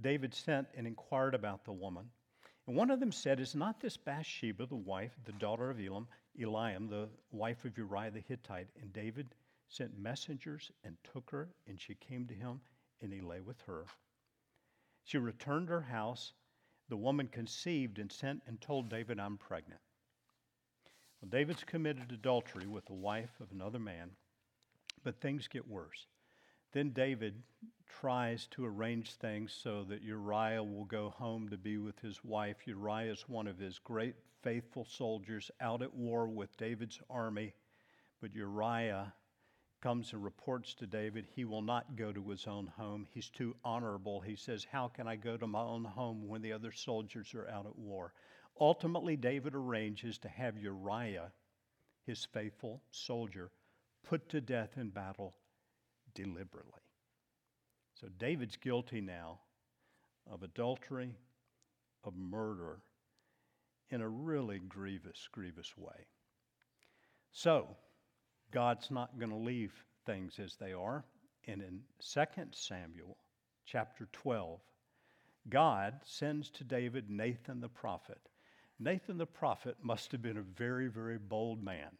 David 0.00 0.34
sent 0.34 0.68
and 0.74 0.86
inquired 0.86 1.34
about 1.34 1.64
the 1.64 1.72
woman. 1.72 2.08
And 2.66 2.74
one 2.74 2.90
of 2.90 2.98
them 2.98 3.12
said, 3.12 3.40
Is 3.40 3.54
not 3.54 3.78
this 3.78 3.98
Bathsheba, 3.98 4.64
the 4.66 4.74
wife, 4.74 5.12
the 5.26 5.32
daughter 5.32 5.68
of 5.68 5.78
Elam, 5.78 6.08
Eliam, 6.38 6.88
the 6.88 7.08
wife 7.32 7.64
of 7.64 7.76
Uriah 7.76 8.10
the 8.10 8.20
Hittite? 8.20 8.68
And 8.80 8.92
David 8.92 9.34
sent 9.68 9.98
messengers 9.98 10.70
and 10.84 10.96
took 11.04 11.30
her, 11.30 11.48
and 11.66 11.80
she 11.80 11.94
came 11.94 12.26
to 12.26 12.34
him, 12.34 12.60
and 13.00 13.12
he 13.12 13.20
lay 13.20 13.40
with 13.40 13.60
her. 13.62 13.84
She 15.04 15.18
returned 15.18 15.68
to 15.68 15.74
her 15.74 15.80
house. 15.80 16.32
The 16.88 16.96
woman 16.96 17.28
conceived 17.28 17.98
and 17.98 18.10
sent 18.10 18.42
and 18.46 18.60
told 18.60 18.88
David, 18.88 19.20
I'm 19.20 19.38
pregnant. 19.38 19.80
Well, 21.20 21.28
David's 21.30 21.64
committed 21.64 22.10
adultery 22.12 22.66
with 22.66 22.86
the 22.86 22.94
wife 22.94 23.40
of 23.40 23.52
another 23.52 23.78
man, 23.78 24.10
but 25.04 25.20
things 25.20 25.48
get 25.48 25.68
worse. 25.68 26.06
Then 26.72 26.90
David 26.90 27.42
tries 27.84 28.46
to 28.48 28.64
arrange 28.64 29.14
things 29.14 29.52
so 29.52 29.82
that 29.84 30.02
Uriah 30.02 30.62
will 30.62 30.84
go 30.84 31.10
home 31.10 31.48
to 31.48 31.58
be 31.58 31.78
with 31.78 31.98
his 31.98 32.24
wife. 32.24 32.64
Uriah 32.64 33.12
is 33.12 33.28
one 33.28 33.48
of 33.48 33.58
his 33.58 33.80
great 33.80 34.14
faithful 34.42 34.84
soldiers 34.84 35.50
out 35.60 35.82
at 35.82 35.92
war 35.92 36.28
with 36.28 36.56
David's 36.56 37.00
army, 37.10 37.54
but 38.20 38.34
Uriah 38.34 39.12
comes 39.80 40.12
and 40.12 40.22
reports 40.22 40.74
to 40.74 40.86
David 40.86 41.26
he 41.34 41.44
will 41.44 41.62
not 41.62 41.96
go 41.96 42.12
to 42.12 42.28
his 42.28 42.46
own 42.46 42.68
home. 42.68 43.06
He's 43.10 43.30
too 43.30 43.56
honorable. 43.64 44.20
He 44.20 44.36
says, 44.36 44.64
How 44.70 44.88
can 44.88 45.08
I 45.08 45.16
go 45.16 45.36
to 45.36 45.46
my 45.46 45.62
own 45.62 45.84
home 45.84 46.28
when 46.28 46.40
the 46.40 46.52
other 46.52 46.70
soldiers 46.70 47.34
are 47.34 47.48
out 47.48 47.66
at 47.66 47.76
war? 47.76 48.14
Ultimately, 48.60 49.16
David 49.16 49.54
arranges 49.54 50.18
to 50.18 50.28
have 50.28 50.56
Uriah, 50.56 51.32
his 52.06 52.24
faithful 52.26 52.82
soldier, 52.90 53.50
put 54.04 54.28
to 54.28 54.40
death 54.40 54.76
in 54.76 54.90
battle 54.90 55.34
deliberately. 56.14 56.82
So 57.94 58.08
David's 58.18 58.56
guilty 58.56 59.00
now 59.00 59.40
of 60.30 60.42
adultery, 60.42 61.16
of 62.04 62.16
murder, 62.16 62.78
in 63.90 64.00
a 64.00 64.08
really 64.08 64.58
grievous, 64.58 65.28
grievous 65.32 65.76
way. 65.76 66.06
So, 67.32 67.76
God's 68.52 68.90
not 68.90 69.18
going 69.18 69.30
to 69.30 69.36
leave 69.36 69.72
things 70.06 70.38
as 70.38 70.56
they 70.56 70.72
are. 70.72 71.04
And 71.46 71.62
in 71.62 71.80
2 72.00 72.24
Samuel 72.52 73.16
chapter 73.64 74.08
12, 74.12 74.60
God 75.48 75.94
sends 76.04 76.50
to 76.50 76.64
David 76.64 77.10
Nathan 77.10 77.60
the 77.60 77.68
prophet 77.68 78.18
Nathan 78.80 79.18
the 79.18 79.26
prophet 79.26 79.76
must 79.82 80.10
have 80.10 80.22
been 80.22 80.38
a 80.38 80.42
very, 80.42 80.88
very 80.88 81.18
bold 81.18 81.62
man 81.62 81.90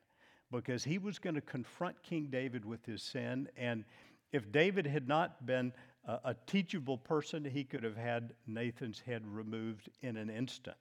because 0.50 0.84
he 0.84 0.98
was 0.98 1.18
going 1.18 1.34
to 1.34 1.40
confront 1.40 2.02
King 2.02 2.28
David 2.30 2.64
with 2.64 2.84
his 2.84 3.02
sin. 3.02 3.48
And 3.56 3.84
if 4.32 4.50
David 4.50 4.86
had 4.86 5.08
not 5.08 5.46
been 5.46 5.72
a, 6.06 6.18
a, 6.24 6.36
teachable 6.46 6.98
person, 6.98 7.44
he 7.44 7.64
could 7.64 7.84
have 7.84 7.96
had 7.96 8.32
Nathan's 8.46 9.00
head 9.00 9.22
removed 9.26 9.88
in 10.02 10.16
an 10.16 10.30
instant. 10.30 10.76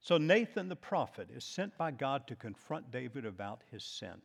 So 0.00 0.18
Nathan 0.18 0.68
the 0.68 0.76
prophet 0.76 1.28
is 1.34 1.44
sent 1.44 1.76
by 1.78 1.92
God 1.92 2.26
to 2.26 2.34
confront 2.34 2.90
David 2.90 3.24
about 3.24 3.62
his 3.70 3.84
sin. 3.84 4.20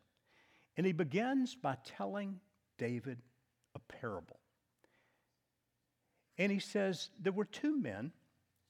And 0.75 0.86
he 0.86 0.93
begins 0.93 1.56
by 1.56 1.77
telling 1.84 2.39
David 2.77 3.19
a 3.75 3.80
parable. 3.80 4.39
And 6.38 6.51
he 6.51 6.60
says, 6.60 7.10
There 7.19 7.34
were 7.34 7.45
two 7.45 7.80
men 7.80 8.12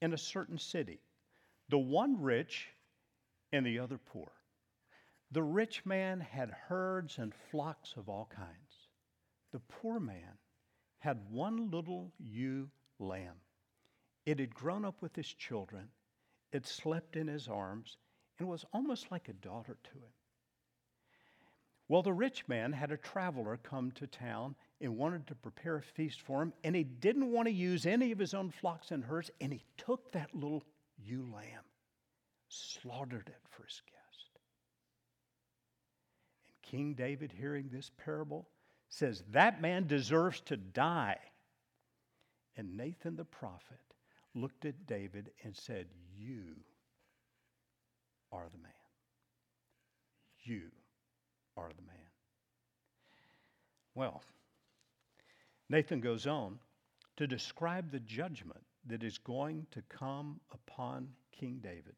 in 0.01 0.13
a 0.13 0.17
certain 0.17 0.57
city 0.57 0.99
the 1.69 1.77
one 1.77 2.21
rich 2.21 2.69
and 3.51 3.65
the 3.65 3.79
other 3.79 3.97
poor. 3.97 4.31
The 5.31 5.43
rich 5.43 5.85
man 5.85 6.21
had 6.21 6.51
herds 6.51 7.17
and 7.17 7.33
flocks 7.33 7.95
of 7.97 8.07
all 8.07 8.27
kinds. 8.27 8.87
The 9.51 9.59
poor 9.59 9.99
man 9.99 10.37
had 10.99 11.29
one 11.29 11.69
little 11.69 12.13
ewe 12.17 12.69
lamb. 12.99 13.41
It 14.25 14.39
had 14.39 14.53
grown 14.53 14.85
up 14.85 15.01
with 15.01 15.15
his 15.15 15.27
children, 15.27 15.89
it 16.51 16.65
slept 16.65 17.15
in 17.15 17.27
his 17.27 17.47
arms, 17.47 17.97
and 18.39 18.47
was 18.47 18.65
almost 18.73 19.11
like 19.11 19.29
a 19.29 19.33
daughter 19.33 19.77
to 19.83 19.91
him. 19.91 20.13
Well, 21.89 22.03
the 22.03 22.13
rich 22.13 22.47
man 22.47 22.73
had 22.73 22.91
a 22.91 22.97
traveler 22.97 23.57
come 23.57 23.91
to 23.93 24.07
town 24.07 24.55
and 24.81 24.97
wanted 24.97 25.27
to 25.27 25.35
prepare 25.35 25.77
a 25.77 25.81
feast 25.81 26.21
for 26.21 26.41
him, 26.41 26.53
and 26.63 26.75
he 26.75 26.83
didn't 26.83 27.31
want 27.31 27.47
to 27.47 27.53
use 27.53 27.85
any 27.85 28.11
of 28.11 28.19
his 28.19 28.33
own 28.33 28.51
flocks 28.51 28.91
and 28.91 29.03
herds, 29.03 29.31
and 29.39 29.53
he 29.53 29.63
took 29.77 30.11
that 30.11 30.35
little 30.35 30.63
ewe 30.97 31.31
lamb, 31.33 31.63
slaughtered 32.49 33.27
it 33.27 33.41
for 33.49 33.63
his 33.63 33.81
guest. 33.85 34.06
King 36.69 36.93
David, 36.93 37.32
hearing 37.32 37.69
this 37.71 37.91
parable, 37.97 38.47
says, 38.89 39.23
That 39.32 39.62
man 39.62 39.88
deserves 39.88 40.41
to 40.41 40.58
die. 40.58 41.17
And 42.56 42.75
Nathan 42.75 43.15
the 43.15 43.25
prophet 43.25 43.80
looked 44.34 44.65
at 44.65 44.88
David 44.88 45.32
and 45.43 45.56
said, 45.56 45.88
You 46.15 46.56
are 48.32 48.47
the 48.51 48.58
man. 48.58 48.71
You 50.43 50.63
are 51.56 51.69
the 51.75 51.84
man. 51.84 51.95
Well, 53.95 54.23
Nathan 55.69 55.99
goes 55.99 56.27
on 56.27 56.60
to 57.17 57.27
describe 57.27 57.91
the 57.91 57.99
judgment 57.99 58.62
that 58.86 59.03
is 59.03 59.17
going 59.17 59.67
to 59.71 59.82
come 59.89 60.39
upon 60.51 61.10
King 61.32 61.60
David. 61.62 61.95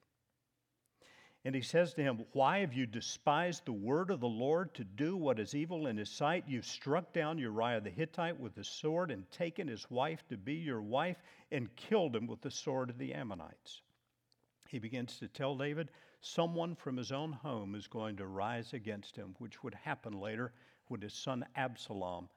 And 1.45 1.56
he 1.56 1.62
says 1.62 1.93
to 1.93 2.02
him, 2.02 2.25
Why 2.34 2.60
have 2.60 2.73
you 2.73 2.86
despised 2.86 3.65
the 3.65 3.71
word 3.71 4.12
of 4.12 4.19
the 4.19 4.28
Lord 4.28 4.73
to 4.73 4.84
do 4.84 5.15
what 5.15 5.39
is 5.39 5.56
evil 5.56 5.88
in 5.88 5.95
his 5.95 6.10
sight? 6.10 6.43
You've 6.47 6.65
struck 6.65 7.13
down 7.13 7.38
Uriah 7.38 7.80
the 7.80 7.89
Hittite 7.89 8.39
with 8.39 8.56
the 8.56 8.63
sword 8.63 9.10
and 9.10 9.30
taken 9.32 9.67
his 9.67 9.89
wife 9.89 10.28
to 10.28 10.38
be 10.38 10.56
your 10.56 10.82
wife 10.82 11.17
and 11.52 11.73
killed 11.78 12.15
him 12.15 12.28
with 12.28 12.41
the 12.41 12.52
sword 12.52 12.89
of 12.89 12.97
the 12.97 13.13
Ammonites. 13.13 13.82
He 14.67 14.80
begins 14.80 15.17
to 15.19 15.30
tell 15.30 15.56
David, 15.56 15.91
Someone 16.21 16.75
from 16.75 16.97
his 16.97 17.13
own 17.13 17.32
home 17.32 17.73
is 17.73 17.88
going 17.88 18.17
to 18.17 18.28
rise 18.28 18.73
against 18.73 19.15
him, 19.15 19.36
which 19.39 19.63
would 19.63 19.73
happen 19.73 20.19
later 20.19 20.52
when 20.88 20.99
his 20.99 21.13
son 21.13 21.45
Absalom 21.56 22.28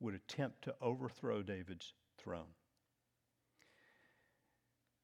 would 0.00 0.14
attempt 0.14 0.62
to 0.62 0.74
overthrow 0.80 1.42
David's 1.42 1.94
throne. 2.18 2.52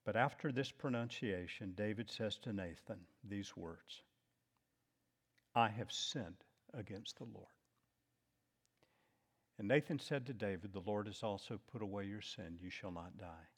But 0.06 0.14
after 0.14 0.52
this 0.52 0.70
pronunciation, 0.70 1.72
David 1.76 2.08
says 2.08 2.38
to 2.38 2.52
Nathan 2.52 3.00
these 3.28 3.56
words 3.56 4.02
I 5.52 5.68
have 5.68 5.90
sinned 5.90 6.44
against 6.72 7.18
the 7.18 7.24
Lord. 7.24 7.48
And 9.58 9.66
Nathan 9.66 9.98
said 9.98 10.24
to 10.26 10.32
David, 10.32 10.72
The 10.72 10.80
Lord 10.80 11.08
has 11.08 11.24
also 11.24 11.58
put 11.72 11.82
away 11.82 12.04
your 12.04 12.20
sin. 12.20 12.56
You 12.60 12.70
shall 12.70 12.92
not 12.92 13.18
die. 13.18 13.48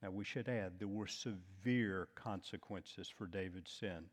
Now, 0.00 0.10
we 0.12 0.24
should 0.24 0.48
add 0.48 0.78
there 0.78 0.86
were 0.86 1.08
severe 1.08 2.08
consequences 2.14 3.08
for 3.08 3.26
David's 3.26 3.72
sin. 3.72 4.04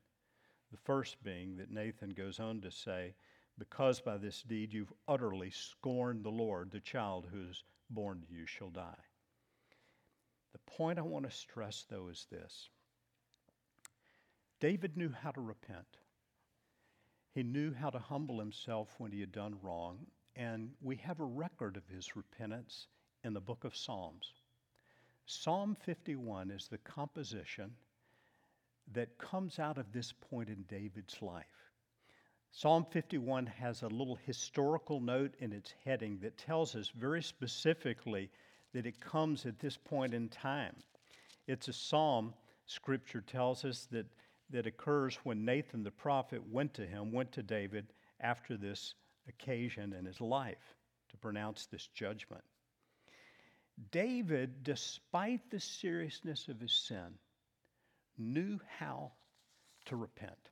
The 0.72 0.78
first 0.78 1.24
being 1.24 1.58
that 1.58 1.70
Nathan 1.70 2.12
goes 2.12 2.40
on 2.40 2.62
to 2.62 2.72
say, 2.72 3.14
Because 3.60 4.02
by 4.02 4.18
this 4.18 4.42
deed 4.42 4.74
you've 4.74 4.94
utterly 5.08 5.52
scorned 5.52 6.24
the 6.24 6.32
Lord, 6.32 6.72
the 6.72 6.80
child 6.80 7.28
who 7.32 7.50
is 7.50 7.64
born 7.92 8.22
to 8.22 8.34
you 8.34 8.48
shall 8.48 8.72
die. 8.72 9.04
Point 10.66 11.00
I 11.00 11.04
want 11.04 11.30
to 11.30 11.36
stress, 11.36 11.86
though, 11.90 12.08
is 12.08 12.26
this 12.32 12.70
David 14.60 14.98
knew 14.98 15.10
how 15.10 15.32
to 15.32 15.42
repent. 15.42 15.98
He 17.34 17.44
knew 17.44 17.74
how 17.74 17.90
to 17.90 18.00
humble 18.00 18.40
himself 18.40 18.94
when 18.98 19.12
he 19.12 19.20
had 19.20 19.32
done 19.32 19.58
wrong, 19.62 20.06
and 20.36 20.72
we 20.82 20.96
have 20.98 21.20
a 21.20 21.26
record 21.26 21.78
of 21.78 21.88
his 21.88 22.16
repentance 22.16 22.88
in 23.24 23.34
the 23.34 23.42
book 23.42 23.64
of 23.64 23.76
Psalms. 23.76 24.34
Psalm 25.26 25.76
51 25.84 26.52
is 26.52 26.68
the 26.68 26.78
composition 26.80 27.72
that 28.92 29.18
comes 29.18 29.60
out 29.60 29.78
of 29.78 29.92
this 29.92 30.14
point 30.30 30.50
in 30.50 30.64
David's 30.64 31.22
life. 31.22 31.46
Psalm 32.52 32.86
51 32.92 33.48
has 33.48 33.82
a 33.82 33.88
little 33.88 34.18
historical 34.28 35.00
note 35.00 35.34
in 35.40 35.52
its 35.52 35.74
heading 35.84 36.20
that 36.20 36.38
tells 36.38 36.76
us 36.76 36.90
very 36.90 37.24
specifically 37.24 38.30
that 38.74 38.86
it 38.86 39.00
comes 39.00 39.46
at 39.46 39.60
this 39.60 39.78
point 39.78 40.14
in 40.14 40.30
time. 40.30 40.76
It's 41.48 41.68
a 41.68 41.74
psalm, 41.74 42.34
scripture 42.66 43.22
tells 43.22 43.66
us, 43.66 43.88
that, 43.92 44.08
that 44.50 44.68
occurs 44.68 45.20
when 45.24 45.46
Nathan 45.46 45.84
the 45.84 45.92
prophet 45.92 46.42
went 46.52 46.74
to 46.76 46.86
him, 46.86 47.12
went 47.12 47.32
to 47.34 47.44
David 47.44 47.88
after 48.20 48.58
this 48.58 48.96
occasion 49.28 49.94
in 49.94 50.06
his 50.06 50.22
life 50.22 50.76
to 51.10 51.18
pronounce 51.18 51.66
this 51.66 51.88
judgment. 51.88 52.44
David, 53.92 54.64
despite 54.64 55.50
the 55.50 55.60
seriousness 55.60 56.48
of 56.48 56.60
his 56.60 56.74
sin, 56.74 57.18
knew 58.18 58.60
how 58.80 59.12
to 59.86 59.96
repent. 59.96 60.50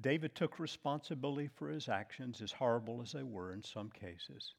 David 0.00 0.34
took 0.34 0.60
responsibility 0.60 1.48
for 1.48 1.68
his 1.68 1.88
actions, 1.88 2.40
as 2.40 2.52
horrible 2.52 3.02
as 3.02 3.12
they 3.12 3.24
were 3.24 3.52
in 3.52 3.64
some 3.64 3.90
cases, 3.90 4.54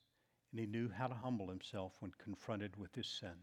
and 0.52 0.60
he 0.60 0.66
knew 0.66 0.90
how 0.90 1.08
to 1.08 1.14
humble 1.14 1.50
himself 1.50 1.94
when 2.00 2.12
confronted 2.24 2.76
with 2.78 2.94
his 2.96 3.08
sin. 3.08 3.36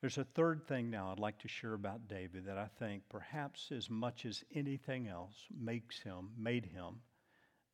There's 0.00 0.18
a 0.18 0.24
third 0.24 0.66
thing 0.66 0.90
now 0.90 1.10
I'd 1.10 1.18
like 1.18 1.38
to 1.40 1.48
share 1.48 1.74
about 1.74 2.08
David 2.08 2.46
that 2.46 2.58
I 2.58 2.68
think 2.78 3.02
perhaps 3.08 3.72
as 3.72 3.88
much 3.88 4.26
as 4.26 4.44
anything 4.54 5.08
else 5.08 5.46
makes 5.50 6.00
him, 6.00 6.30
made 6.36 6.66
him, 6.66 7.00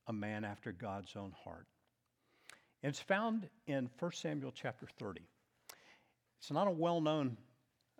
a 0.06 0.12
man 0.12 0.44
after 0.44 0.72
God's 0.72 1.14
own 1.16 1.32
heart. 1.44 1.66
It's 2.82 3.00
found 3.00 3.48
in 3.66 3.90
1 3.98 4.12
Samuel 4.12 4.52
chapter 4.52 4.86
30. 4.98 5.20
It's 6.38 6.50
not 6.50 6.66
a 6.66 6.72
well 6.72 7.00
known 7.00 7.36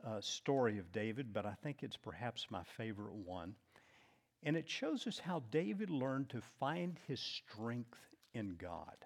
uh, 0.05 0.20
story 0.20 0.78
of 0.78 0.92
David, 0.92 1.33
but 1.33 1.46
I 1.46 1.55
think 1.62 1.83
it's 1.83 1.96
perhaps 1.96 2.46
my 2.50 2.62
favorite 2.76 3.14
one. 3.14 3.55
And 4.42 4.57
it 4.57 4.68
shows 4.68 5.07
us 5.07 5.18
how 5.18 5.42
David 5.50 5.90
learned 5.90 6.31
to 6.31 6.40
find 6.59 6.98
his 7.07 7.20
strength 7.20 7.98
in 8.35 8.57
God. 8.57 8.96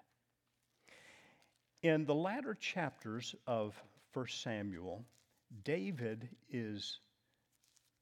In 1.83 2.05
the 2.05 2.15
latter 2.15 2.55
chapters 2.55 3.35
of 3.45 3.79
1 4.13 4.27
Samuel, 4.29 5.05
David 5.63 6.27
is 6.49 6.99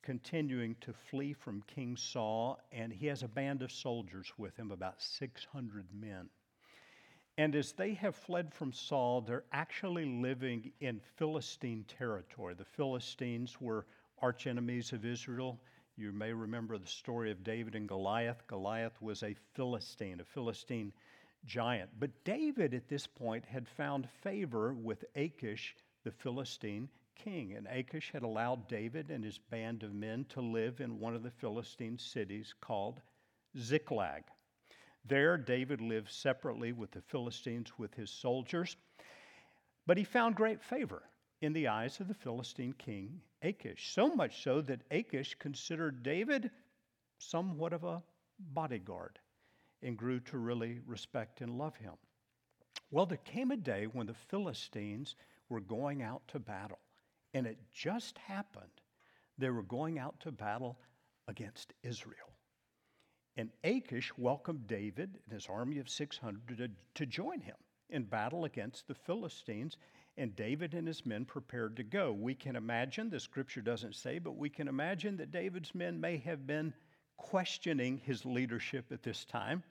continuing 0.01 0.75
to 0.81 0.93
flee 0.93 1.33
from 1.33 1.61
King 1.63 1.97
Saul, 1.97 2.59
and 2.71 2.93
he 2.93 3.07
has 3.07 3.23
a 3.23 3.27
band 3.27 3.61
of 3.61 3.71
soldiers 3.71 4.31
with 4.38 4.55
him, 4.55 4.71
about 4.71 5.01
600 5.01 5.88
men. 5.93 6.29
And 7.38 7.53
as 7.53 7.73
they 7.73 7.95
have 7.95 8.15
fled 8.15 8.53
from 8.53 8.71
Saul, 8.71 9.19
they're 9.19 9.43
actually 9.51 10.05
living 10.05 10.71
in 10.79 11.01
Philistine 11.17 11.83
territory. 11.83 12.53
The 12.53 12.63
Philistines 12.63 13.59
were 13.59 13.88
archenemies 14.21 14.93
of 14.93 15.03
Israel. 15.03 15.59
You 15.97 16.13
may 16.13 16.31
remember 16.31 16.77
the 16.77 16.88
story 16.88 17.29
of 17.29 17.43
David 17.43 17.75
and 17.75 17.89
Goliath. 17.89 18.47
Goliath 18.47 19.01
was 19.01 19.21
a 19.21 19.35
Philistine, 19.53 20.21
a 20.21 20.23
Philistine 20.23 20.93
giant. 21.45 21.89
But 21.99 22.23
David 22.23 22.73
at 22.73 22.88
this 22.88 23.08
point 23.08 23.45
had 23.45 23.67
found 23.67 24.10
favor 24.21 24.73
with 24.73 25.05
Achish, 25.15 25.75
the 26.03 26.12
Philistine 26.12 26.89
king. 27.15 27.53
And 27.53 27.67
Achish 27.67 28.12
had 28.12 28.23
allowed 28.23 28.67
David 28.67 29.12
and 29.12 29.23
his 29.23 29.38
band 29.38 29.84
of 29.84 29.93
men 29.93 30.25
to 30.29 30.41
live 30.41 30.81
in 30.81 30.99
one 30.99 31.15
of 31.15 31.23
the 31.23 31.31
Philistine 31.31 31.97
cities 31.97 32.53
called 32.62 33.01
Ziklag. 33.58 34.23
There, 35.05 35.38
David 35.38 35.81
lived 35.81 36.10
separately 36.10 36.71
with 36.71 36.91
the 36.91 37.01
Philistines 37.01 37.71
with 37.77 37.93
his 37.93 38.10
soldiers, 38.10 38.75
but 39.86 39.97
he 39.97 40.03
found 40.03 40.36
great 40.36 40.62
favor 40.62 41.03
in 41.41 41.53
the 41.53 41.67
eyes 41.67 41.99
of 41.99 42.08
the 42.08 42.13
Philistine 42.13 42.73
king 42.73 43.21
Achish, 43.43 43.91
so 43.93 44.15
much 44.15 44.41
so 44.41 44.62
that 44.62 44.81
Achish 44.89 45.36
considered 45.36 46.01
David 46.01 46.49
somewhat 47.19 47.71
of 47.71 47.84
a 47.84 48.01
bodyguard 48.39 49.19
and 49.81 49.97
grew 49.97 50.19
to 50.21 50.38
really 50.38 50.79
respect 50.85 51.41
and 51.41 51.57
love 51.57 51.75
him. 51.77 51.93
Well, 52.91 53.05
there 53.05 53.17
came 53.17 53.51
a 53.51 53.57
day 53.57 53.85
when 53.85 54.07
the 54.07 54.13
Philistines 54.13 55.15
were 55.49 55.61
going 55.61 56.01
out 56.01 56.27
to 56.29 56.39
battle, 56.39 56.79
and 57.33 57.45
it 57.45 57.57
just 57.73 58.17
happened 58.17 58.81
they 59.38 59.49
were 59.49 59.63
going 59.63 59.99
out 59.99 60.19
to 60.21 60.31
battle 60.31 60.79
against 61.27 61.73
Israel. 61.83 62.33
And 63.38 63.49
Achish 63.63 64.11
welcomed 64.17 64.67
David 64.67 65.19
and 65.25 65.33
his 65.33 65.47
army 65.49 65.79
of 65.79 65.89
600 65.89 66.57
to, 66.57 66.69
to 66.93 67.05
join 67.05 67.41
him 67.41 67.57
in 67.89 68.03
battle 68.03 68.45
against 68.45 68.88
the 68.88 68.95
Philistines 68.95 69.77
and 70.17 70.35
David 70.35 70.73
and 70.73 70.88
his 70.88 71.05
men 71.05 71.25
prepared 71.25 71.75
to 71.75 71.83
go. 71.83 72.13
We 72.13 72.35
can 72.35 72.55
imagine, 72.55 73.09
the 73.09 73.19
scripture 73.19 73.61
doesn't 73.61 73.95
say, 73.95 74.19
but 74.19 74.38
we 74.38 74.49
can 74.49 74.67
imagine 74.67 75.17
that 75.17 75.31
David's 75.31 75.75
men 75.75 75.99
may 75.99 76.17
have 76.17 76.47
been 76.47 76.73
questioning 77.17 77.99
his 78.04 78.25
leadership 78.25 78.91
at 78.91 79.04
this 79.04 79.25
time, 79.25 79.63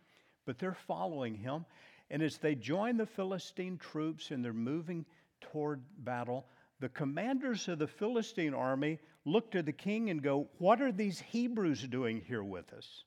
but 0.46 0.58
they're 0.58 0.76
following 0.86 1.34
him. 1.34 1.64
And 2.10 2.22
as 2.22 2.38
they 2.38 2.54
join 2.54 2.96
the 2.96 3.06
Philistine 3.06 3.78
troops 3.78 4.30
and 4.30 4.44
they're 4.44 4.52
moving 4.52 5.04
toward 5.40 5.82
battle, 5.98 6.46
the 6.80 6.88
commanders 6.88 7.68
of 7.68 7.78
the 7.78 7.86
Philistine 7.86 8.54
army 8.54 8.98
look 9.24 9.50
to 9.52 9.62
the 9.62 9.72
king 9.72 10.10
and 10.10 10.22
go, 10.22 10.48
What 10.58 10.82
are 10.82 10.92
these 10.92 11.20
Hebrews 11.20 11.82
doing 11.88 12.20
here 12.26 12.44
with 12.44 12.72
us? 12.72 13.04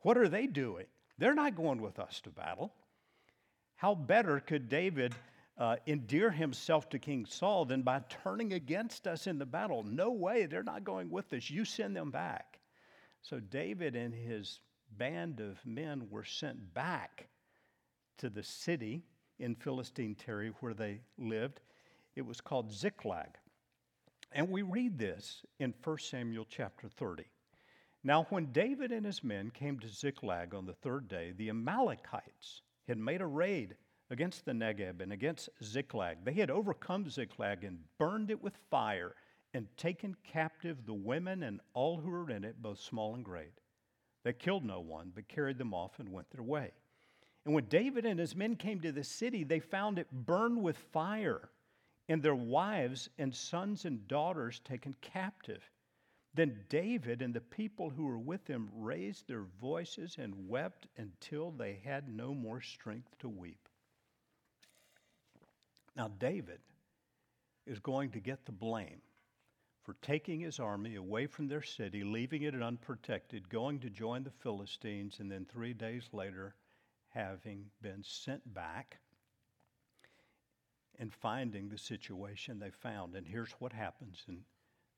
What 0.00 0.18
are 0.18 0.28
they 0.28 0.46
doing? 0.46 0.86
They're 1.18 1.34
not 1.34 1.56
going 1.56 1.80
with 1.80 1.98
us 1.98 2.20
to 2.22 2.30
battle. 2.30 2.72
How 3.76 3.94
better 3.94 4.40
could 4.40 4.68
David 4.68 5.14
uh, 5.58 5.76
endear 5.86 6.30
himself 6.30 6.88
to 6.90 6.98
King 6.98 7.26
Saul 7.26 7.64
than 7.64 7.82
by 7.82 8.00
turning 8.22 8.52
against 8.52 9.06
us 9.06 9.26
in 9.26 9.38
the 9.38 9.46
battle. 9.46 9.82
No 9.82 10.10
way, 10.10 10.46
they're 10.46 10.62
not 10.62 10.84
going 10.84 11.10
with 11.10 11.32
us. 11.32 11.50
You 11.50 11.64
send 11.64 11.96
them 11.96 12.10
back. 12.10 12.60
So 13.22 13.40
David 13.40 13.94
and 13.96 14.14
his 14.14 14.60
band 14.96 15.40
of 15.40 15.64
men 15.66 16.08
were 16.10 16.24
sent 16.24 16.72
back 16.74 17.28
to 18.18 18.30
the 18.30 18.42
city 18.42 19.02
in 19.38 19.54
Philistine 19.54 20.14
territory 20.14 20.54
where 20.60 20.74
they 20.74 21.00
lived. 21.18 21.60
It 22.16 22.26
was 22.26 22.40
called 22.40 22.72
Ziklag. 22.72 23.38
And 24.32 24.50
we 24.50 24.62
read 24.62 24.98
this 24.98 25.42
in 25.58 25.74
1 25.82 25.98
Samuel 25.98 26.46
chapter 26.48 26.88
30. 26.88 27.24
Now, 28.04 28.26
when 28.30 28.52
David 28.52 28.92
and 28.92 29.04
his 29.04 29.24
men 29.24 29.50
came 29.50 29.78
to 29.80 29.88
Ziklag 29.88 30.54
on 30.54 30.66
the 30.66 30.74
third 30.74 31.08
day, 31.08 31.32
the 31.36 31.48
Amalekites 31.48 32.62
had 32.86 32.98
made 32.98 33.20
a 33.20 33.26
raid 33.26 33.76
against 34.10 34.44
the 34.44 34.52
Negeb 34.52 35.00
and 35.00 35.12
against 35.12 35.48
Ziklag. 35.62 36.24
They 36.24 36.32
had 36.32 36.50
overcome 36.50 37.08
Ziklag 37.08 37.64
and 37.64 37.80
burned 37.98 38.30
it 38.30 38.42
with 38.42 38.56
fire 38.70 39.14
and 39.54 39.66
taken 39.76 40.16
captive 40.24 40.84
the 40.84 40.94
women 40.94 41.42
and 41.42 41.60
all 41.74 41.96
who 41.96 42.10
were 42.10 42.30
in 42.30 42.44
it, 42.44 42.60
both 42.60 42.80
small 42.80 43.14
and 43.14 43.24
great. 43.24 43.52
They 44.24 44.32
killed 44.32 44.64
no 44.64 44.80
one, 44.80 45.12
but 45.14 45.28
carried 45.28 45.58
them 45.58 45.72
off 45.72 45.98
and 45.98 46.12
went 46.12 46.30
their 46.30 46.42
way. 46.42 46.72
And 47.44 47.54
when 47.54 47.64
David 47.64 48.04
and 48.04 48.20
his 48.20 48.36
men 48.36 48.56
came 48.56 48.80
to 48.80 48.92
the 48.92 49.04
city, 49.04 49.44
they 49.44 49.60
found 49.60 49.98
it 49.98 50.10
burned 50.12 50.62
with 50.62 50.76
fire, 50.76 51.48
and 52.08 52.22
their 52.22 52.34
wives 52.34 53.08
and 53.18 53.34
sons 53.34 53.84
and 53.84 54.06
daughters 54.06 54.60
taken 54.60 54.94
captive. 55.00 55.62
Then 56.34 56.60
David 56.68 57.22
and 57.22 57.32
the 57.32 57.40
people 57.40 57.90
who 57.90 58.04
were 58.04 58.18
with 58.18 58.46
him 58.46 58.68
raised 58.74 59.28
their 59.28 59.44
voices 59.60 60.16
and 60.18 60.48
wept 60.48 60.88
until 60.98 61.50
they 61.50 61.80
had 61.84 62.14
no 62.14 62.34
more 62.34 62.60
strength 62.60 63.16
to 63.20 63.28
weep. 63.28 63.68
Now, 65.96 66.08
David 66.20 66.60
is 67.66 67.78
going 67.78 68.10
to 68.10 68.20
get 68.20 68.44
the 68.44 68.52
blame 68.52 69.00
for 69.88 69.96
taking 70.02 70.40
his 70.40 70.60
army 70.60 70.96
away 70.96 71.26
from 71.26 71.48
their 71.48 71.62
city, 71.62 72.04
leaving 72.04 72.42
it 72.42 72.62
unprotected, 72.62 73.48
going 73.48 73.80
to 73.80 73.88
join 73.88 74.22
the 74.22 74.30
Philistines, 74.30 75.18
and 75.18 75.32
then 75.32 75.46
three 75.46 75.72
days 75.72 76.10
later 76.12 76.54
having 77.08 77.64
been 77.80 78.04
sent 78.04 78.52
back 78.52 78.98
and 80.98 81.10
finding 81.10 81.70
the 81.70 81.78
situation 81.78 82.58
they 82.58 82.68
found. 82.68 83.14
And 83.14 83.26
here's 83.26 83.52
what 83.52 83.72
happens 83.72 84.22
in 84.28 84.44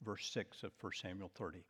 verse 0.02 0.28
6 0.32 0.64
of 0.64 0.72
1 0.80 0.92
Samuel 1.00 1.30
30. 1.36 1.62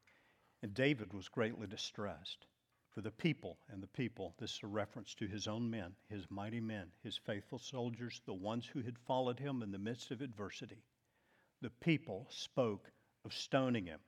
And 0.62 0.72
David 0.72 1.12
was 1.12 1.28
greatly 1.28 1.66
distressed 1.66 2.46
for 2.88 3.02
the 3.02 3.10
people 3.10 3.58
and 3.68 3.82
the 3.82 3.88
people. 3.88 4.34
This 4.38 4.52
is 4.52 4.60
a 4.62 4.66
reference 4.66 5.14
to 5.16 5.26
his 5.26 5.46
own 5.46 5.68
men, 5.68 5.92
his 6.08 6.24
mighty 6.30 6.60
men, 6.60 6.86
his 7.02 7.18
faithful 7.18 7.58
soldiers, 7.58 8.22
the 8.24 8.32
ones 8.32 8.64
who 8.64 8.80
had 8.80 8.98
followed 8.98 9.38
him 9.38 9.62
in 9.62 9.72
the 9.72 9.78
midst 9.78 10.10
of 10.10 10.22
adversity. 10.22 10.86
The 11.60 11.68
people 11.68 12.26
spoke 12.30 12.90
of 13.24 13.32
stoning 13.32 13.86
him 13.86 14.00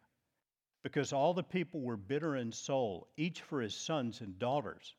because 0.82 1.12
all 1.12 1.32
the 1.32 1.42
people 1.42 1.80
were 1.80 1.96
bitter 1.96 2.36
in 2.36 2.50
soul, 2.50 3.08
each 3.16 3.40
for 3.42 3.60
his 3.60 3.74
sons 3.74 4.20
and 4.20 4.38
daughters. 4.38 4.94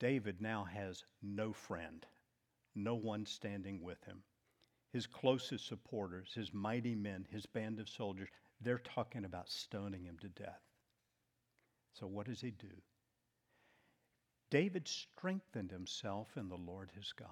David 0.00 0.40
now 0.40 0.64
has 0.64 1.04
no 1.22 1.52
friend, 1.52 2.04
no 2.74 2.94
one 2.94 3.26
standing 3.26 3.82
with 3.82 4.02
him. 4.04 4.22
His 4.92 5.06
closest 5.06 5.66
supporters, 5.68 6.32
his 6.34 6.52
mighty 6.52 6.96
men, 6.96 7.26
his 7.30 7.46
band 7.46 7.78
of 7.78 7.88
soldiers, 7.88 8.28
they're 8.60 8.78
talking 8.78 9.24
about 9.24 9.48
stoning 9.48 10.04
him 10.04 10.18
to 10.18 10.28
death. 10.28 10.60
So, 11.92 12.06
what 12.06 12.26
does 12.26 12.40
he 12.40 12.50
do? 12.50 12.82
David 14.50 14.88
strengthened 14.88 15.70
himself 15.70 16.36
in 16.36 16.48
the 16.48 16.56
Lord 16.56 16.90
his 16.96 17.12
God. 17.12 17.28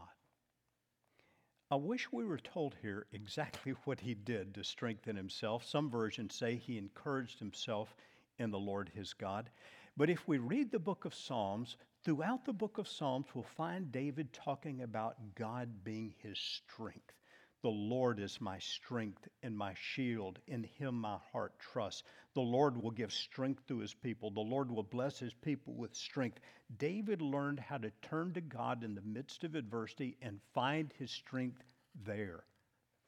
I 1.70 1.76
wish 1.76 2.10
we 2.10 2.24
were 2.24 2.38
told 2.38 2.76
here 2.80 3.06
exactly 3.12 3.72
what 3.84 4.00
he 4.00 4.14
did 4.14 4.54
to 4.54 4.64
strengthen 4.64 5.16
himself. 5.16 5.64
Some 5.66 5.90
versions 5.90 6.34
say 6.34 6.56
he 6.56 6.78
encouraged 6.78 7.38
himself 7.38 7.94
in 8.38 8.50
the 8.50 8.58
Lord 8.58 8.90
his 8.94 9.12
God. 9.12 9.50
But 9.96 10.08
if 10.08 10.26
we 10.26 10.38
read 10.38 10.70
the 10.70 10.78
book 10.78 11.04
of 11.04 11.14
Psalms, 11.14 11.76
throughout 12.04 12.44
the 12.46 12.52
book 12.54 12.78
of 12.78 12.88
Psalms, 12.88 13.26
we'll 13.34 13.44
find 13.44 13.92
David 13.92 14.32
talking 14.32 14.80
about 14.80 15.16
God 15.34 15.84
being 15.84 16.14
his 16.22 16.38
strength, 16.38 17.12
The 17.62 17.68
Lord 17.68 18.20
is 18.20 18.40
my 18.40 18.58
strength 18.60 19.26
and 19.42 19.56
my 19.56 19.74
shield. 19.74 20.38
In 20.46 20.62
him 20.62 20.94
my 20.94 21.16
heart 21.32 21.58
trusts. 21.58 22.04
The 22.34 22.40
Lord 22.40 22.80
will 22.80 22.92
give 22.92 23.12
strength 23.12 23.66
to 23.66 23.78
his 23.78 23.94
people. 23.94 24.30
The 24.30 24.40
Lord 24.40 24.70
will 24.70 24.84
bless 24.84 25.18
his 25.18 25.34
people 25.34 25.74
with 25.74 25.94
strength. 25.94 26.38
David 26.78 27.20
learned 27.20 27.58
how 27.58 27.78
to 27.78 27.90
turn 28.00 28.32
to 28.34 28.40
God 28.40 28.84
in 28.84 28.94
the 28.94 29.02
midst 29.02 29.42
of 29.42 29.56
adversity 29.56 30.16
and 30.22 30.40
find 30.54 30.92
his 30.98 31.10
strength 31.10 31.64
there 32.04 32.44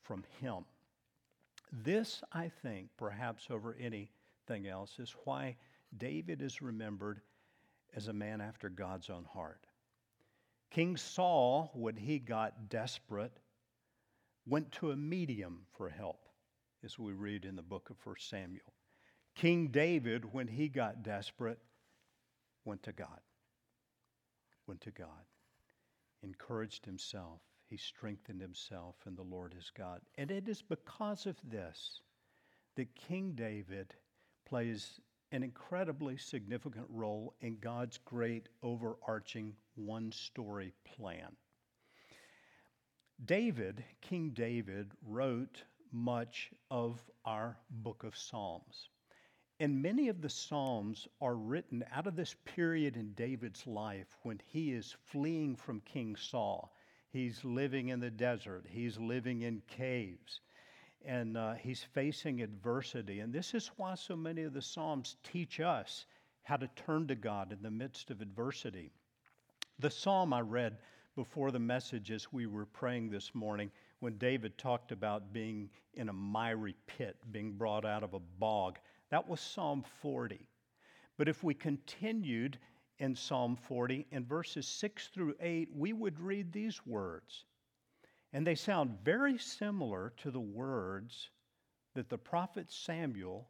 from 0.03 0.25
him. 0.41 0.65
This, 1.73 2.23
I 2.33 2.49
think, 2.49 2.89
perhaps 2.97 3.47
over 3.51 3.77
anything 3.79 4.67
else, 4.67 4.99
is 4.99 5.15
why 5.25 5.57
David 5.97 6.43
is 6.43 6.61
remembered 6.61 7.21
as 7.95 8.09
a 8.09 8.13
man 8.13 8.41
after 8.41 8.69
God's 8.69 9.11
own 9.11 9.25
heart. 9.25 9.67
King 10.71 10.97
Saul, 10.97 11.71
when 11.75 11.97
he 11.97 12.19
got 12.19 12.69
desperate, 12.69 13.39
went 14.51 14.73
to 14.73 14.91
a 14.91 14.97
medium 14.97 15.61
for 15.77 15.89
help, 15.89 16.29
as 16.85 16.99
we 16.99 17.13
read 17.13 17.45
in 17.45 17.55
the 17.55 17.63
book 17.63 17.89
of 17.89 18.05
1 18.05 18.17
Samuel. 18.19 18.75
King 19.37 19.69
David, 19.69 20.25
when 20.33 20.49
he 20.49 20.69
got 20.69 21.05
desperate, 21.05 21.61
went 22.65 22.83
to 22.83 22.93
God. 22.93 23.21
Went 24.67 24.81
to 24.81 24.91
God. 24.91 25.07
Encouraged 26.25 26.85
himself. 26.85 27.41
He 27.69 27.77
strengthened 27.77 28.41
himself 28.41 28.97
in 29.07 29.15
the 29.15 29.23
Lord 29.23 29.55
his 29.55 29.71
God. 29.71 30.01
And 30.19 30.33
it 30.33 30.49
is 30.49 30.63
because 30.63 31.27
of 31.27 31.37
this 31.49 32.01
that 32.75 32.93
King 32.97 33.35
David 33.37 33.95
plays 34.45 35.01
an 35.31 35.45
incredibly 35.45 36.17
significant 36.17 36.87
role 36.89 37.35
in 37.41 37.59
God's 37.61 37.99
great 37.99 38.49
overarching 38.65 39.55
one 39.77 40.11
story 40.11 40.73
plan. 40.85 41.37
David, 43.27 43.85
King 44.01 44.31
David, 44.31 44.93
wrote 45.03 45.65
much 45.93 46.51
of 46.71 47.03
our 47.25 47.59
book 47.71 48.03
of 48.05 48.17
Psalms. 48.17 48.89
And 49.59 49.83
many 49.83 50.09
of 50.09 50.23
the 50.23 50.31
Psalms 50.31 51.07
are 51.21 51.35
written 51.37 51.85
out 51.93 52.07
of 52.07 52.17
this 52.17 52.35
period 52.47 52.97
in 52.97 53.13
David's 53.13 53.67
life 53.67 54.17
when 54.23 54.41
he 54.47 54.73
is 54.73 54.97
fleeing 55.05 55.55
from 55.55 55.81
King 55.83 56.17
Saul. 56.17 56.75
He's 57.11 57.45
living 57.45 57.89
in 57.89 58.01
the 58.01 58.11
desert, 58.11 58.65
he's 58.67 58.99
living 58.99 59.43
in 59.43 59.63
caves, 59.69 60.41
and 61.05 61.37
uh, 61.37 61.55
he's 61.55 61.83
facing 61.83 62.41
adversity. 62.41 63.21
And 63.21 63.33
this 63.33 63.53
is 63.53 63.71
why 63.77 63.97
so 63.97 64.17
many 64.17 64.45
of 64.45 64.55
the 64.55 64.63
Psalms 64.63 65.17
teach 65.23 65.61
us 65.61 66.07
how 66.43 66.57
to 66.57 66.69
turn 66.69 67.07
to 67.09 67.15
God 67.15 67.53
in 67.53 67.63
the 67.63 67.71
midst 67.71 68.11
of 68.11 68.23
adversity. 68.23 68.93
The 69.79 69.91
psalm 69.91 70.33
I 70.33 70.41
read 70.41 70.79
before 71.21 71.51
the 71.51 71.59
message 71.59 72.11
as 72.11 72.33
we 72.33 72.47
were 72.47 72.65
praying 72.65 73.11
this 73.11 73.35
morning 73.35 73.71
when 73.99 74.17
David 74.17 74.57
talked 74.57 74.91
about 74.91 75.35
being 75.35 75.69
in 75.93 76.09
a 76.09 76.13
miry 76.15 76.75
pit, 76.87 77.15
being 77.31 77.53
brought 77.53 77.85
out 77.85 78.03
of 78.03 78.15
a 78.15 78.21
bog. 78.39 78.79
That 79.11 79.29
was 79.29 79.39
Psalm 79.39 79.85
40. 80.01 80.49
But 81.19 81.29
if 81.29 81.45
we 81.45 81.53
continued 81.53 82.59
in 83.01 83.15
Psalm 83.15 83.55
40, 83.55 84.07
in 84.13 84.25
verses 84.25 84.67
6 84.67 85.09
through 85.09 85.35
8, 85.41 85.69
we 85.77 85.93
would 85.93 86.19
read 86.19 86.55
these 86.55 86.81
words. 86.87 87.45
And 88.33 88.47
they 88.47 88.55
sound 88.55 88.97
very 89.05 89.37
similar 89.37 90.15
to 90.23 90.31
the 90.31 90.41
words 90.41 91.29
that 91.95 92.09
the 92.09 92.17
prophet 92.17 92.73
Samuel 92.73 93.47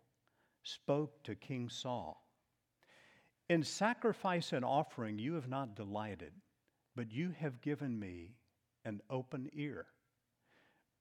spoke 0.64 1.22
to 1.22 1.37
King 1.37 1.68
Saul. 1.68 2.20
In 3.48 3.62
sacrifice 3.62 4.52
and 4.52 4.64
offering 4.64 5.20
you 5.20 5.35
have 5.35 5.48
not 5.48 5.76
delighted 5.76 6.33
but 6.96 7.12
you 7.12 7.35
have 7.38 7.61
given 7.61 7.98
me 7.98 8.35
an 8.85 9.00
open 9.11 9.48
ear. 9.53 9.87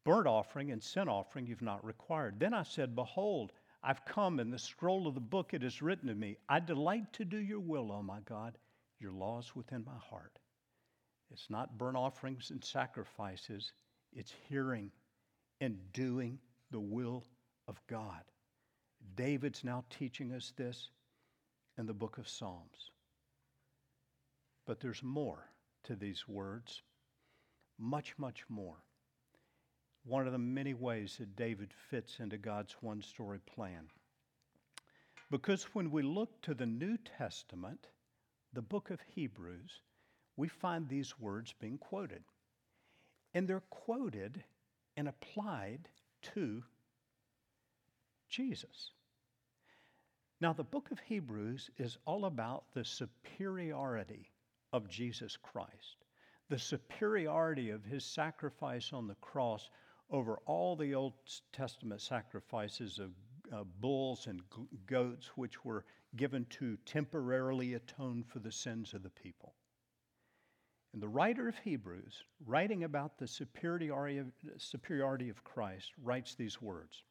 Burnt 0.06 0.28
offering 0.28 0.72
and 0.72 0.82
sin 0.82 1.08
offering 1.08 1.46
you've 1.46 1.62
not 1.62 1.86
required. 1.86 2.40
Then 2.40 2.54
I 2.54 2.64
said, 2.64 2.96
Behold, 2.96 3.52
I've 3.84 4.06
come, 4.06 4.40
in 4.40 4.50
the 4.50 4.60
scroll 4.60 5.08
of 5.08 5.14
the 5.14 5.22
book 5.22 5.54
it 5.54 5.64
is 5.64 5.82
written 5.82 6.10
of 6.10 6.18
me. 6.18 6.38
I 6.48 6.60
delight 6.60 7.14
to 7.14 7.26
do 7.26 7.38
your 7.38 7.60
will, 7.60 7.92
O 7.92 8.02
my 8.02 8.20
God. 8.22 8.58
Your 9.00 9.14
law 9.14 9.40
is 9.40 9.56
within 9.56 9.84
my 9.86 9.98
heart. 10.10 10.40
It's 11.32 11.50
not 11.50 11.78
burnt 11.78 11.96
offerings 11.96 12.50
and 12.50 12.64
sacrifices, 12.64 13.72
it's 14.12 14.34
hearing 14.48 14.92
and 15.62 15.78
doing 15.94 16.40
the 16.72 16.80
will 16.80 17.24
of 17.68 17.80
God. 17.88 18.24
David's 19.16 19.64
now 19.64 19.86
teaching 19.90 20.34
us 20.34 20.54
this 20.58 20.90
in 21.78 21.86
the 21.86 21.94
book 21.94 22.18
of 22.18 22.28
Psalms. 22.28 22.92
But 24.66 24.80
there's 24.80 25.04
more 25.04 25.46
to 25.84 25.96
these 25.96 26.28
words. 26.28 26.82
Much, 27.78 28.14
much 28.18 28.44
more. 28.50 28.78
One 30.04 30.26
of 30.26 30.34
the 30.34 30.40
many 30.40 30.74
ways 30.74 31.16
that 31.20 31.36
David 31.36 31.72
fits 31.90 32.20
into 32.20 32.38
God's 32.38 32.76
one 32.82 33.02
story 33.02 33.40
plan. 33.40 33.90
Because 35.32 35.64
when 35.74 35.92
we 35.92 36.02
look 36.02 36.42
to 36.42 36.54
the 36.54 36.66
New 36.66 36.98
Testament, 37.18 37.88
the 38.54 38.62
book 38.62 38.90
of 38.90 39.00
Hebrews, 39.14 39.82
we 40.36 40.48
find 40.48 40.88
these 40.88 41.20
words 41.20 41.54
being 41.60 41.78
quoted. 41.78 42.24
And 43.34 43.48
they're 43.48 43.64
quoted 43.70 44.44
and 44.98 45.08
applied 45.08 45.88
to 46.34 46.64
Jesus. 48.30 48.92
Now, 50.42 50.54
the 50.54 50.64
book 50.64 50.92
of 50.92 51.00
Hebrews 51.00 51.70
is 51.78 51.98
all 52.06 52.26
about 52.26 52.64
the 52.74 52.86
superiority 52.86 54.32
of 54.74 54.90
Jesus 54.90 55.38
Christ, 55.38 56.06
the 56.50 56.60
superiority 56.60 57.70
of 57.70 57.84
his 57.86 58.06
sacrifice 58.06 58.92
on 58.94 59.08
the 59.08 59.16
cross 59.16 59.70
over 60.12 60.40
all 60.46 60.76
the 60.76 60.96
Old 60.96 61.14
Testament 61.54 62.02
sacrifices 62.02 63.00
of 63.00 63.12
uh, 63.54 63.64
bulls 63.80 64.28
and 64.28 64.42
goats, 64.86 65.32
which 65.36 65.64
were 65.64 65.86
given 66.16 66.46
to 66.50 66.78
temporarily 66.86 67.76
atone 67.76 68.24
for 68.24 68.40
the 68.40 68.52
sins 68.52 68.94
of 68.94 69.04
the 69.04 69.10
people. 69.10 69.54
And 70.94 71.02
the 71.02 71.08
writer 71.08 71.48
of 71.48 71.58
Hebrews, 71.60 72.24
writing 72.46 72.84
about 72.84 73.20
the 73.20 73.28
superiority 73.28 74.18
of, 74.18 74.32
superiority 74.58 75.30
of 75.30 75.44
Christ, 75.44 75.92
writes 76.02 76.34
these 76.34 76.62
words 76.62 77.04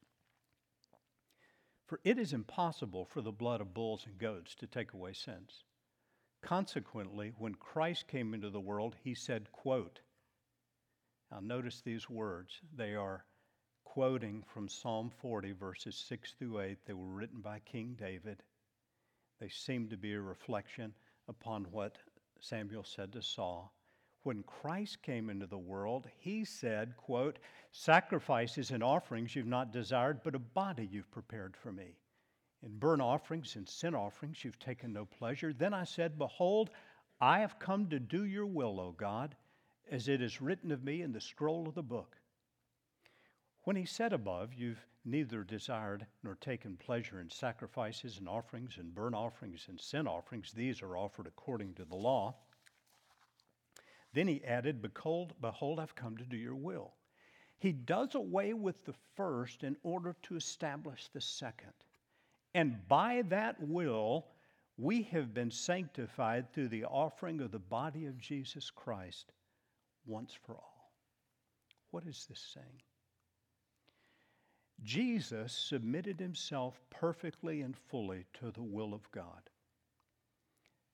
For 1.87 2.01
it 2.03 2.19
is 2.19 2.33
impossible 2.33 3.05
for 3.05 3.21
the 3.21 3.31
blood 3.31 3.61
of 3.61 3.75
bulls 3.75 4.05
and 4.07 4.19
goats 4.19 4.57
to 4.57 4.67
take 4.67 4.95
away 4.95 5.13
sins. 5.13 5.63
Consequently, 6.43 7.33
when 7.39 7.55
Christ 7.55 8.09
came 8.09 8.33
into 8.35 8.51
the 8.51 8.61
world, 8.61 8.97
he 9.03 9.15
said, 9.15 9.51
quote, 9.53 10.01
now 11.31 11.41
notice 11.41 11.83
these 11.83 12.09
words. 12.09 12.61
They 12.75 12.95
are 12.95 13.25
quoting 13.85 14.43
from 14.47 14.69
Psalm 14.69 15.11
40, 15.11 15.53
verses 15.53 15.97
6 16.09 16.33
through 16.39 16.61
8. 16.61 16.79
They 16.87 16.95
were 16.95 17.05
written 17.05 17.41
by 17.41 17.61
King 17.61 17.97
David. 17.99 18.43
They 19.41 19.49
seem 19.49 19.89
to 19.89 19.97
be 19.97 20.15
a 20.15 20.21
reflection 20.21 20.95
upon 21.29 21.65
what 21.65 21.99
Samuel 22.41 22.85
said 22.85 23.13
to 23.13 23.23
Saul. 23.23 23.75
When 24.23 24.43
Christ 24.43 25.03
came 25.03 25.31
into 25.31 25.47
the 25.47 25.59
world, 25.59 26.09
he 26.19 26.45
said, 26.45 26.97
quote, 26.97 27.39
Sacrifices 27.73 28.71
and 28.71 28.83
offerings 28.83 29.35
you've 29.37 29.47
not 29.47 29.73
desired, 29.73 30.21
but 30.25 30.35
a 30.35 30.41
body 30.41 30.89
you've 30.91 31.11
prepared 31.11 31.57
for 31.57 31.73
me. 31.73 31.97
In 32.63 32.79
burnt 32.79 33.03
offerings 33.03 33.55
and 33.57 33.69
sin 33.69 33.95
offerings 33.95 34.45
you've 34.45 34.59
taken 34.59 34.93
no 34.93 35.05
pleasure. 35.05 35.53
Then 35.53 35.73
I 35.73 35.85
said, 35.85 36.19
Behold, 36.19 36.71
I 37.21 37.41
have 37.41 37.59
come 37.59 37.89
to 37.89 38.01
do 38.01 38.25
your 38.25 38.47
will, 38.47 38.81
O 38.81 38.93
God, 38.93 39.37
as 39.91 40.09
it 40.09 40.21
is 40.21 40.41
written 40.41 40.73
of 40.73 40.83
me 40.83 41.03
in 41.03 41.13
the 41.13 41.21
scroll 41.21 41.69
of 41.69 41.75
the 41.75 41.83
book. 41.83 42.17
When 43.63 43.77
he 43.77 43.85
said 43.85 44.13
above, 44.13 44.55
You've 44.55 44.85
neither 45.05 45.45
desired 45.45 46.07
nor 46.23 46.35
taken 46.35 46.77
pleasure 46.77 47.21
in 47.21 47.31
sacrifices 47.31 48.19
and 48.19 48.29
offerings 48.29 48.77
and 48.77 48.95
burnt 48.95 49.15
offerings 49.15 49.67
and 49.69 49.81
sin 49.81 50.07
offerings, 50.07 50.53
these 50.53 50.83
are 50.83 50.97
offered 50.97 51.27
according 51.27 51.75
to 51.75 51.85
the 51.85 51.97
law. 51.97 52.35
Then 54.13 54.29
he 54.29 54.45
added, 54.45 54.83
Behold, 54.83 55.35
behold, 55.41 55.79
I've 55.79 55.95
come 55.95 56.17
to 56.17 56.25
do 56.25 56.37
your 56.37 56.57
will. 56.57 56.95
He 57.59 57.73
does 57.73 58.15
away 58.15 58.53
with 58.53 58.85
the 58.85 58.95
first 59.15 59.65
in 59.65 59.77
order 59.83 60.15
to 60.25 60.37
establish 60.37 61.09
the 61.09 61.21
second. 61.21 61.73
And 62.55 62.87
by 62.89 63.23
that 63.29 63.57
will, 63.61 64.27
we 64.77 65.03
have 65.03 65.35
been 65.35 65.51
sanctified 65.51 66.53
through 66.53 66.69
the 66.69 66.85
offering 66.85 67.41
of 67.41 67.51
the 67.51 67.59
body 67.59 68.07
of 68.07 68.19
Jesus 68.19 68.71
Christ 68.71 69.33
once 70.07 70.33
for 70.33 70.55
all. 70.55 70.93
What 71.91 72.07
is 72.07 72.27
this 72.29 72.41
saying? 72.55 72.83
Jesus 74.85 75.53
submitted 75.53 76.21
himself 76.21 76.81
perfectly 76.91 77.63
and 77.63 77.77
fully 77.77 78.25
to 78.35 78.53
the 78.53 78.63
will 78.63 78.95
of 78.95 79.11
God. 79.11 79.51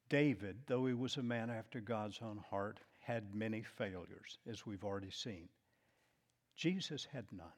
David, 0.09 0.57
though 0.66 0.86
he 0.86 0.94
was 0.94 1.16
a 1.16 1.22
man 1.22 1.50
after 1.50 1.80
God's 1.80 2.20
own 2.22 2.38
heart, 2.50 2.80
had 3.00 3.34
many 3.34 3.62
failures, 3.62 4.38
as 4.50 4.64
we've 4.64 4.84
already 4.84 5.11
seen. 5.11 5.48
Jesus 6.57 7.07
had 7.12 7.26
none. 7.30 7.48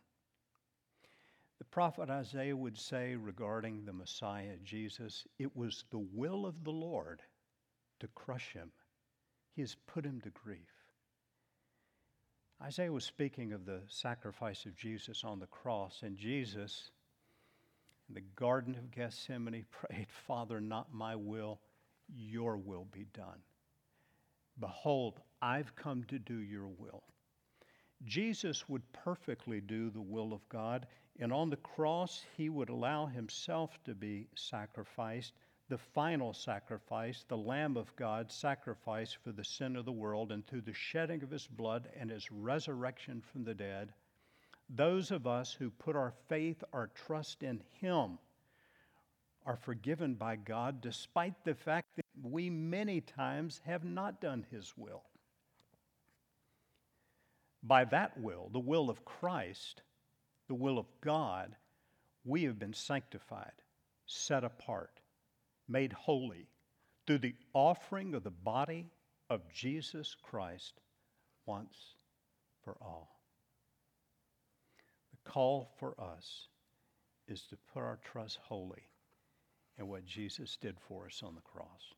The 1.58 1.64
prophet 1.64 2.10
Isaiah 2.10 2.56
would 2.56 2.78
say 2.78 3.14
regarding 3.14 3.84
the 3.84 3.92
Messiah, 3.92 4.56
Jesus, 4.62 5.26
it 5.38 5.56
was 5.56 5.84
the 5.90 6.06
will 6.12 6.44
of 6.44 6.64
the 6.64 6.70
Lord 6.70 7.22
to 8.00 8.08
crush 8.08 8.52
him. 8.52 8.72
He 9.54 9.62
has 9.62 9.74
put 9.86 10.04
him 10.04 10.20
to 10.22 10.30
grief. 10.30 10.68
Isaiah 12.62 12.92
was 12.92 13.04
speaking 13.04 13.52
of 13.52 13.64
the 13.64 13.80
sacrifice 13.88 14.64
of 14.66 14.76
Jesus 14.76 15.24
on 15.24 15.40
the 15.40 15.46
cross, 15.46 16.00
and 16.02 16.16
Jesus, 16.16 16.90
in 18.08 18.14
the 18.14 18.24
Garden 18.34 18.74
of 18.74 18.90
Gethsemane, 18.90 19.66
prayed, 19.70 20.08
Father, 20.26 20.60
not 20.60 20.92
my 20.92 21.16
will, 21.16 21.60
your 22.08 22.56
will 22.56 22.86
be 22.92 23.06
done. 23.12 23.40
Behold, 24.58 25.20
I've 25.42 25.74
come 25.76 26.04
to 26.04 26.18
do 26.18 26.38
your 26.38 26.68
will. 26.68 27.02
Jesus 28.04 28.68
would 28.68 28.92
perfectly 28.92 29.60
do 29.60 29.90
the 29.90 30.00
will 30.00 30.32
of 30.32 30.48
God, 30.48 30.86
and 31.18 31.32
on 31.32 31.50
the 31.50 31.56
cross, 31.56 32.24
he 32.36 32.48
would 32.48 32.68
allow 32.68 33.06
himself 33.06 33.82
to 33.84 33.94
be 33.94 34.28
sacrificed, 34.34 35.32
the 35.68 35.78
final 35.78 36.32
sacrifice, 36.32 37.24
the 37.26 37.36
Lamb 37.36 37.76
of 37.76 37.94
God 37.96 38.30
sacrificed 38.30 39.16
for 39.16 39.32
the 39.32 39.44
sin 39.44 39.76
of 39.76 39.84
the 39.84 39.92
world, 39.92 40.30
and 40.30 40.46
through 40.46 40.60
the 40.60 40.72
shedding 40.72 41.22
of 41.22 41.30
his 41.30 41.46
blood 41.46 41.88
and 41.98 42.10
his 42.10 42.30
resurrection 42.30 43.20
from 43.20 43.44
the 43.44 43.54
dead, 43.54 43.92
those 44.68 45.10
of 45.10 45.26
us 45.26 45.52
who 45.52 45.70
put 45.70 45.96
our 45.96 46.12
faith, 46.28 46.62
our 46.72 46.88
trust 46.88 47.42
in 47.42 47.62
him, 47.80 48.18
are 49.44 49.56
forgiven 49.56 50.14
by 50.14 50.36
God 50.36 50.80
despite 50.80 51.44
the 51.44 51.54
fact 51.54 51.86
that 51.96 52.04
we 52.22 52.50
many 52.50 53.00
times 53.00 53.60
have 53.64 53.84
not 53.84 54.20
done 54.20 54.44
his 54.50 54.74
will. 54.76 55.04
By 57.66 57.84
that 57.86 58.18
will, 58.20 58.48
the 58.52 58.60
will 58.60 58.88
of 58.88 59.04
Christ, 59.04 59.82
the 60.46 60.54
will 60.54 60.78
of 60.78 60.86
God, 61.00 61.56
we 62.24 62.44
have 62.44 62.60
been 62.60 62.74
sanctified, 62.74 63.52
set 64.06 64.44
apart, 64.44 65.00
made 65.66 65.92
holy 65.92 66.46
through 67.06 67.18
the 67.18 67.34
offering 67.54 68.14
of 68.14 68.22
the 68.22 68.30
body 68.30 68.90
of 69.28 69.52
Jesus 69.52 70.14
Christ 70.22 70.74
once 71.44 71.94
for 72.62 72.76
all. 72.80 73.20
The 75.10 75.30
call 75.30 75.72
for 75.80 76.00
us 76.00 76.46
is 77.26 77.42
to 77.48 77.56
put 77.72 77.82
our 77.82 77.98
trust 78.04 78.38
wholly 78.44 78.88
in 79.76 79.88
what 79.88 80.04
Jesus 80.04 80.56
did 80.56 80.76
for 80.78 81.06
us 81.06 81.20
on 81.24 81.34
the 81.34 81.40
cross. 81.40 81.94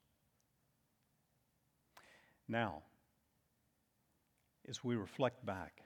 Now, 2.48 2.82
as 4.68 4.84
we 4.84 4.96
reflect 4.96 5.44
back 5.46 5.82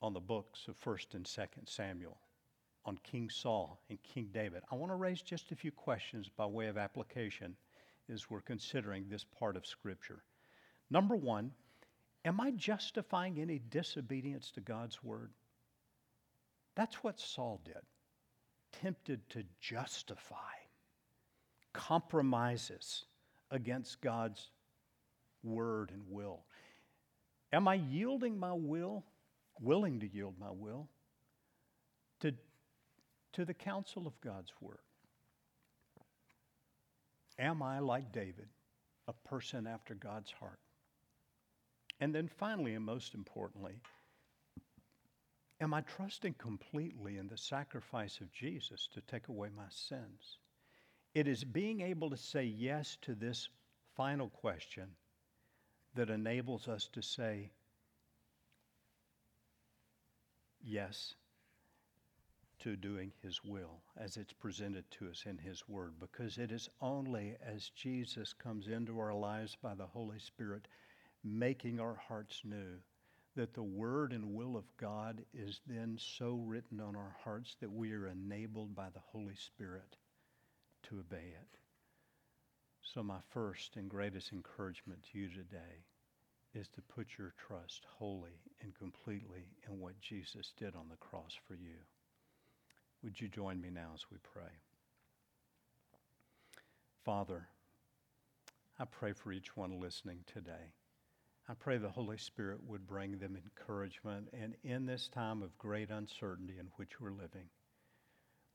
on 0.00 0.12
the 0.12 0.20
books 0.20 0.68
of 0.68 0.78
1st 0.80 1.14
and 1.14 1.24
2nd 1.24 1.68
Samuel, 1.68 2.18
on 2.84 2.98
King 3.02 3.28
Saul 3.28 3.80
and 3.90 3.98
King 4.02 4.28
David, 4.32 4.62
I 4.70 4.76
want 4.76 4.92
to 4.92 4.96
raise 4.96 5.20
just 5.20 5.50
a 5.50 5.56
few 5.56 5.72
questions 5.72 6.30
by 6.36 6.46
way 6.46 6.68
of 6.68 6.78
application 6.78 7.56
as 8.12 8.30
we're 8.30 8.40
considering 8.40 9.06
this 9.08 9.24
part 9.24 9.56
of 9.56 9.66
Scripture. 9.66 10.22
Number 10.90 11.16
one, 11.16 11.50
am 12.24 12.40
I 12.40 12.52
justifying 12.52 13.40
any 13.40 13.58
disobedience 13.58 14.52
to 14.52 14.60
God's 14.60 15.02
word? 15.02 15.32
That's 16.76 17.02
what 17.02 17.18
Saul 17.18 17.60
did, 17.64 17.82
tempted 18.80 19.28
to 19.30 19.42
justify 19.60 20.36
compromises 21.72 23.04
against 23.50 24.00
God's 24.00 24.50
word 25.42 25.90
and 25.92 26.02
will. 26.08 26.44
Am 27.52 27.68
I 27.68 27.74
yielding 27.74 28.38
my 28.38 28.52
will, 28.52 29.04
willing 29.60 30.00
to 30.00 30.08
yield 30.08 30.34
my 30.38 30.50
will, 30.50 30.88
to, 32.20 32.32
to 33.34 33.44
the 33.44 33.54
counsel 33.54 34.06
of 34.06 34.20
God's 34.20 34.52
Word? 34.60 34.78
Am 37.38 37.62
I, 37.62 37.78
like 37.78 38.12
David, 38.12 38.48
a 39.06 39.12
person 39.28 39.66
after 39.66 39.94
God's 39.94 40.30
heart? 40.32 40.58
And 42.00 42.14
then 42.14 42.28
finally, 42.28 42.74
and 42.74 42.84
most 42.84 43.14
importantly, 43.14 43.74
am 45.60 45.72
I 45.72 45.82
trusting 45.82 46.34
completely 46.34 47.18
in 47.18 47.28
the 47.28 47.38
sacrifice 47.38 48.20
of 48.20 48.32
Jesus 48.32 48.88
to 48.94 49.00
take 49.02 49.28
away 49.28 49.48
my 49.54 49.68
sins? 49.70 50.38
It 51.14 51.28
is 51.28 51.44
being 51.44 51.80
able 51.80 52.10
to 52.10 52.16
say 52.16 52.44
yes 52.44 52.98
to 53.02 53.14
this 53.14 53.48
final 53.96 54.28
question 54.28 54.88
that 55.96 56.10
enables 56.10 56.68
us 56.68 56.88
to 56.92 57.02
say 57.02 57.50
yes 60.62 61.14
to 62.58 62.76
doing 62.76 63.12
His 63.22 63.40
will 63.44 63.82
as 63.96 64.16
it's 64.16 64.32
presented 64.32 64.90
to 64.92 65.08
us 65.08 65.24
in 65.26 65.38
His 65.38 65.68
Word, 65.68 65.94
because 66.00 66.38
it 66.38 66.52
is 66.52 66.68
only 66.80 67.36
as 67.44 67.70
Jesus 67.70 68.32
comes 68.32 68.68
into 68.68 68.98
our 68.98 69.14
lives 69.14 69.56
by 69.60 69.74
the 69.74 69.86
Holy 69.86 70.18
Spirit, 70.18 70.68
making 71.24 71.80
our 71.80 71.98
hearts 72.08 72.42
new, 72.44 72.78
that 73.34 73.54
the 73.54 73.62
Word 73.62 74.12
and 74.12 74.34
will 74.34 74.56
of 74.56 74.64
God 74.78 75.22
is 75.34 75.60
then 75.66 75.98
so 75.98 76.42
written 76.44 76.80
on 76.80 76.96
our 76.96 77.14
hearts 77.22 77.56
that 77.60 77.72
we 77.72 77.92
are 77.92 78.06
enabled 78.06 78.74
by 78.74 78.88
the 78.92 79.00
Holy 79.12 79.36
Spirit 79.36 79.96
to 80.84 80.98
obey 80.98 81.34
it. 81.40 81.58
So, 82.96 83.02
my 83.02 83.20
first 83.28 83.76
and 83.76 83.90
greatest 83.90 84.32
encouragement 84.32 85.02
to 85.02 85.18
you 85.18 85.28
today 85.28 85.84
is 86.54 86.66
to 86.68 86.80
put 86.80 87.18
your 87.18 87.34
trust 87.46 87.84
wholly 87.98 88.40
and 88.62 88.74
completely 88.74 89.50
in 89.68 89.78
what 89.78 90.00
Jesus 90.00 90.54
did 90.58 90.74
on 90.74 90.88
the 90.88 90.96
cross 90.96 91.36
for 91.46 91.56
you. 91.56 91.76
Would 93.02 93.20
you 93.20 93.28
join 93.28 93.60
me 93.60 93.68
now 93.68 93.90
as 93.92 94.06
we 94.10 94.16
pray? 94.22 94.48
Father, 97.04 97.48
I 98.78 98.86
pray 98.86 99.12
for 99.12 99.30
each 99.30 99.54
one 99.58 99.78
listening 99.78 100.20
today. 100.24 100.72
I 101.50 101.52
pray 101.52 101.76
the 101.76 101.90
Holy 101.90 102.16
Spirit 102.16 102.60
would 102.66 102.86
bring 102.86 103.18
them 103.18 103.36
encouragement, 103.36 104.30
and 104.32 104.54
in 104.64 104.86
this 104.86 105.08
time 105.08 105.42
of 105.42 105.58
great 105.58 105.90
uncertainty 105.90 106.54
in 106.58 106.68
which 106.76 106.98
we're 106.98 107.10
living, 107.10 107.50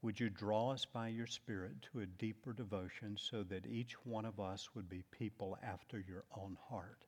would 0.02 0.20
you 0.20 0.30
draw 0.30 0.72
us 0.72 0.84
by 0.86 1.08
your 1.08 1.28
Spirit 1.28 1.74
to 1.84 1.99
a 1.99 2.06
deeper 2.06 2.54
devotion 2.54 3.16
so 3.18 3.43
that 3.43 3.68
each 3.68 3.93
one 4.06 4.26
of 4.26 4.39
us 4.39 4.70
would 4.74 4.89
be 4.89 5.04
people 5.12 5.58
after 5.62 5.99
your 5.99 6.24
own 6.36 6.58
heart? 6.70 7.06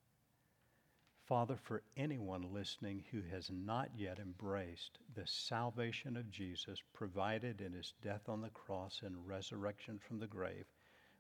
Father, 1.26 1.56
for 1.56 1.82
anyone 1.98 2.54
listening 2.54 3.04
who 3.10 3.22
has 3.32 3.50
not 3.50 3.90
yet 3.96 4.20
embraced 4.20 5.00
the 5.16 5.26
salvation 5.26 6.18
of 6.18 6.30
Jesus 6.30 6.84
provided 6.94 7.62
in 7.62 7.74
his 7.74 7.94
death 8.04 8.28
on 8.28 8.42
the 8.42 8.50
cross 8.50 9.02
and 9.04 9.26
resurrection 9.26 9.98
from 9.98 10.20
the 10.20 10.28
grave, 10.28 10.66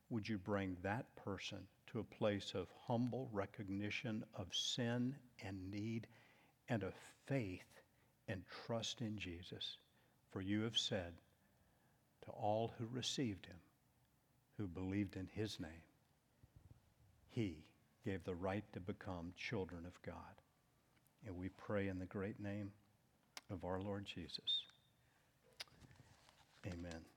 would 0.09 0.29
you 0.29 0.37
bring 0.37 0.77
that 0.83 1.15
person 1.15 1.65
to 1.87 1.99
a 1.99 2.03
place 2.03 2.53
of 2.53 2.67
humble 2.85 3.29
recognition 3.31 4.23
of 4.35 4.53
sin 4.53 5.15
and 5.43 5.71
need 5.71 6.05
and 6.69 6.83
of 6.83 6.93
faith 7.25 7.81
and 8.27 8.43
trust 8.65 9.01
in 9.01 9.17
Jesus? 9.17 9.77
For 10.31 10.41
you 10.41 10.61
have 10.61 10.77
said, 10.77 11.13
to 12.25 12.31
all 12.31 12.73
who 12.77 12.85
received 12.91 13.45
him, 13.45 13.59
who 14.57 14.67
believed 14.67 15.15
in 15.15 15.27
his 15.33 15.59
name. 15.59 15.83
He 17.29 17.57
gave 18.05 18.23
the 18.23 18.35
right 18.35 18.63
to 18.73 18.79
become 18.79 19.33
children 19.37 19.85
of 19.85 20.01
God. 20.03 20.15
And 21.25 21.37
we 21.37 21.49
pray 21.49 21.87
in 21.87 21.99
the 21.99 22.05
great 22.05 22.39
name 22.39 22.71
of 23.49 23.63
our 23.63 23.79
Lord 23.79 24.05
Jesus. 24.05 24.65
Amen. 26.67 27.12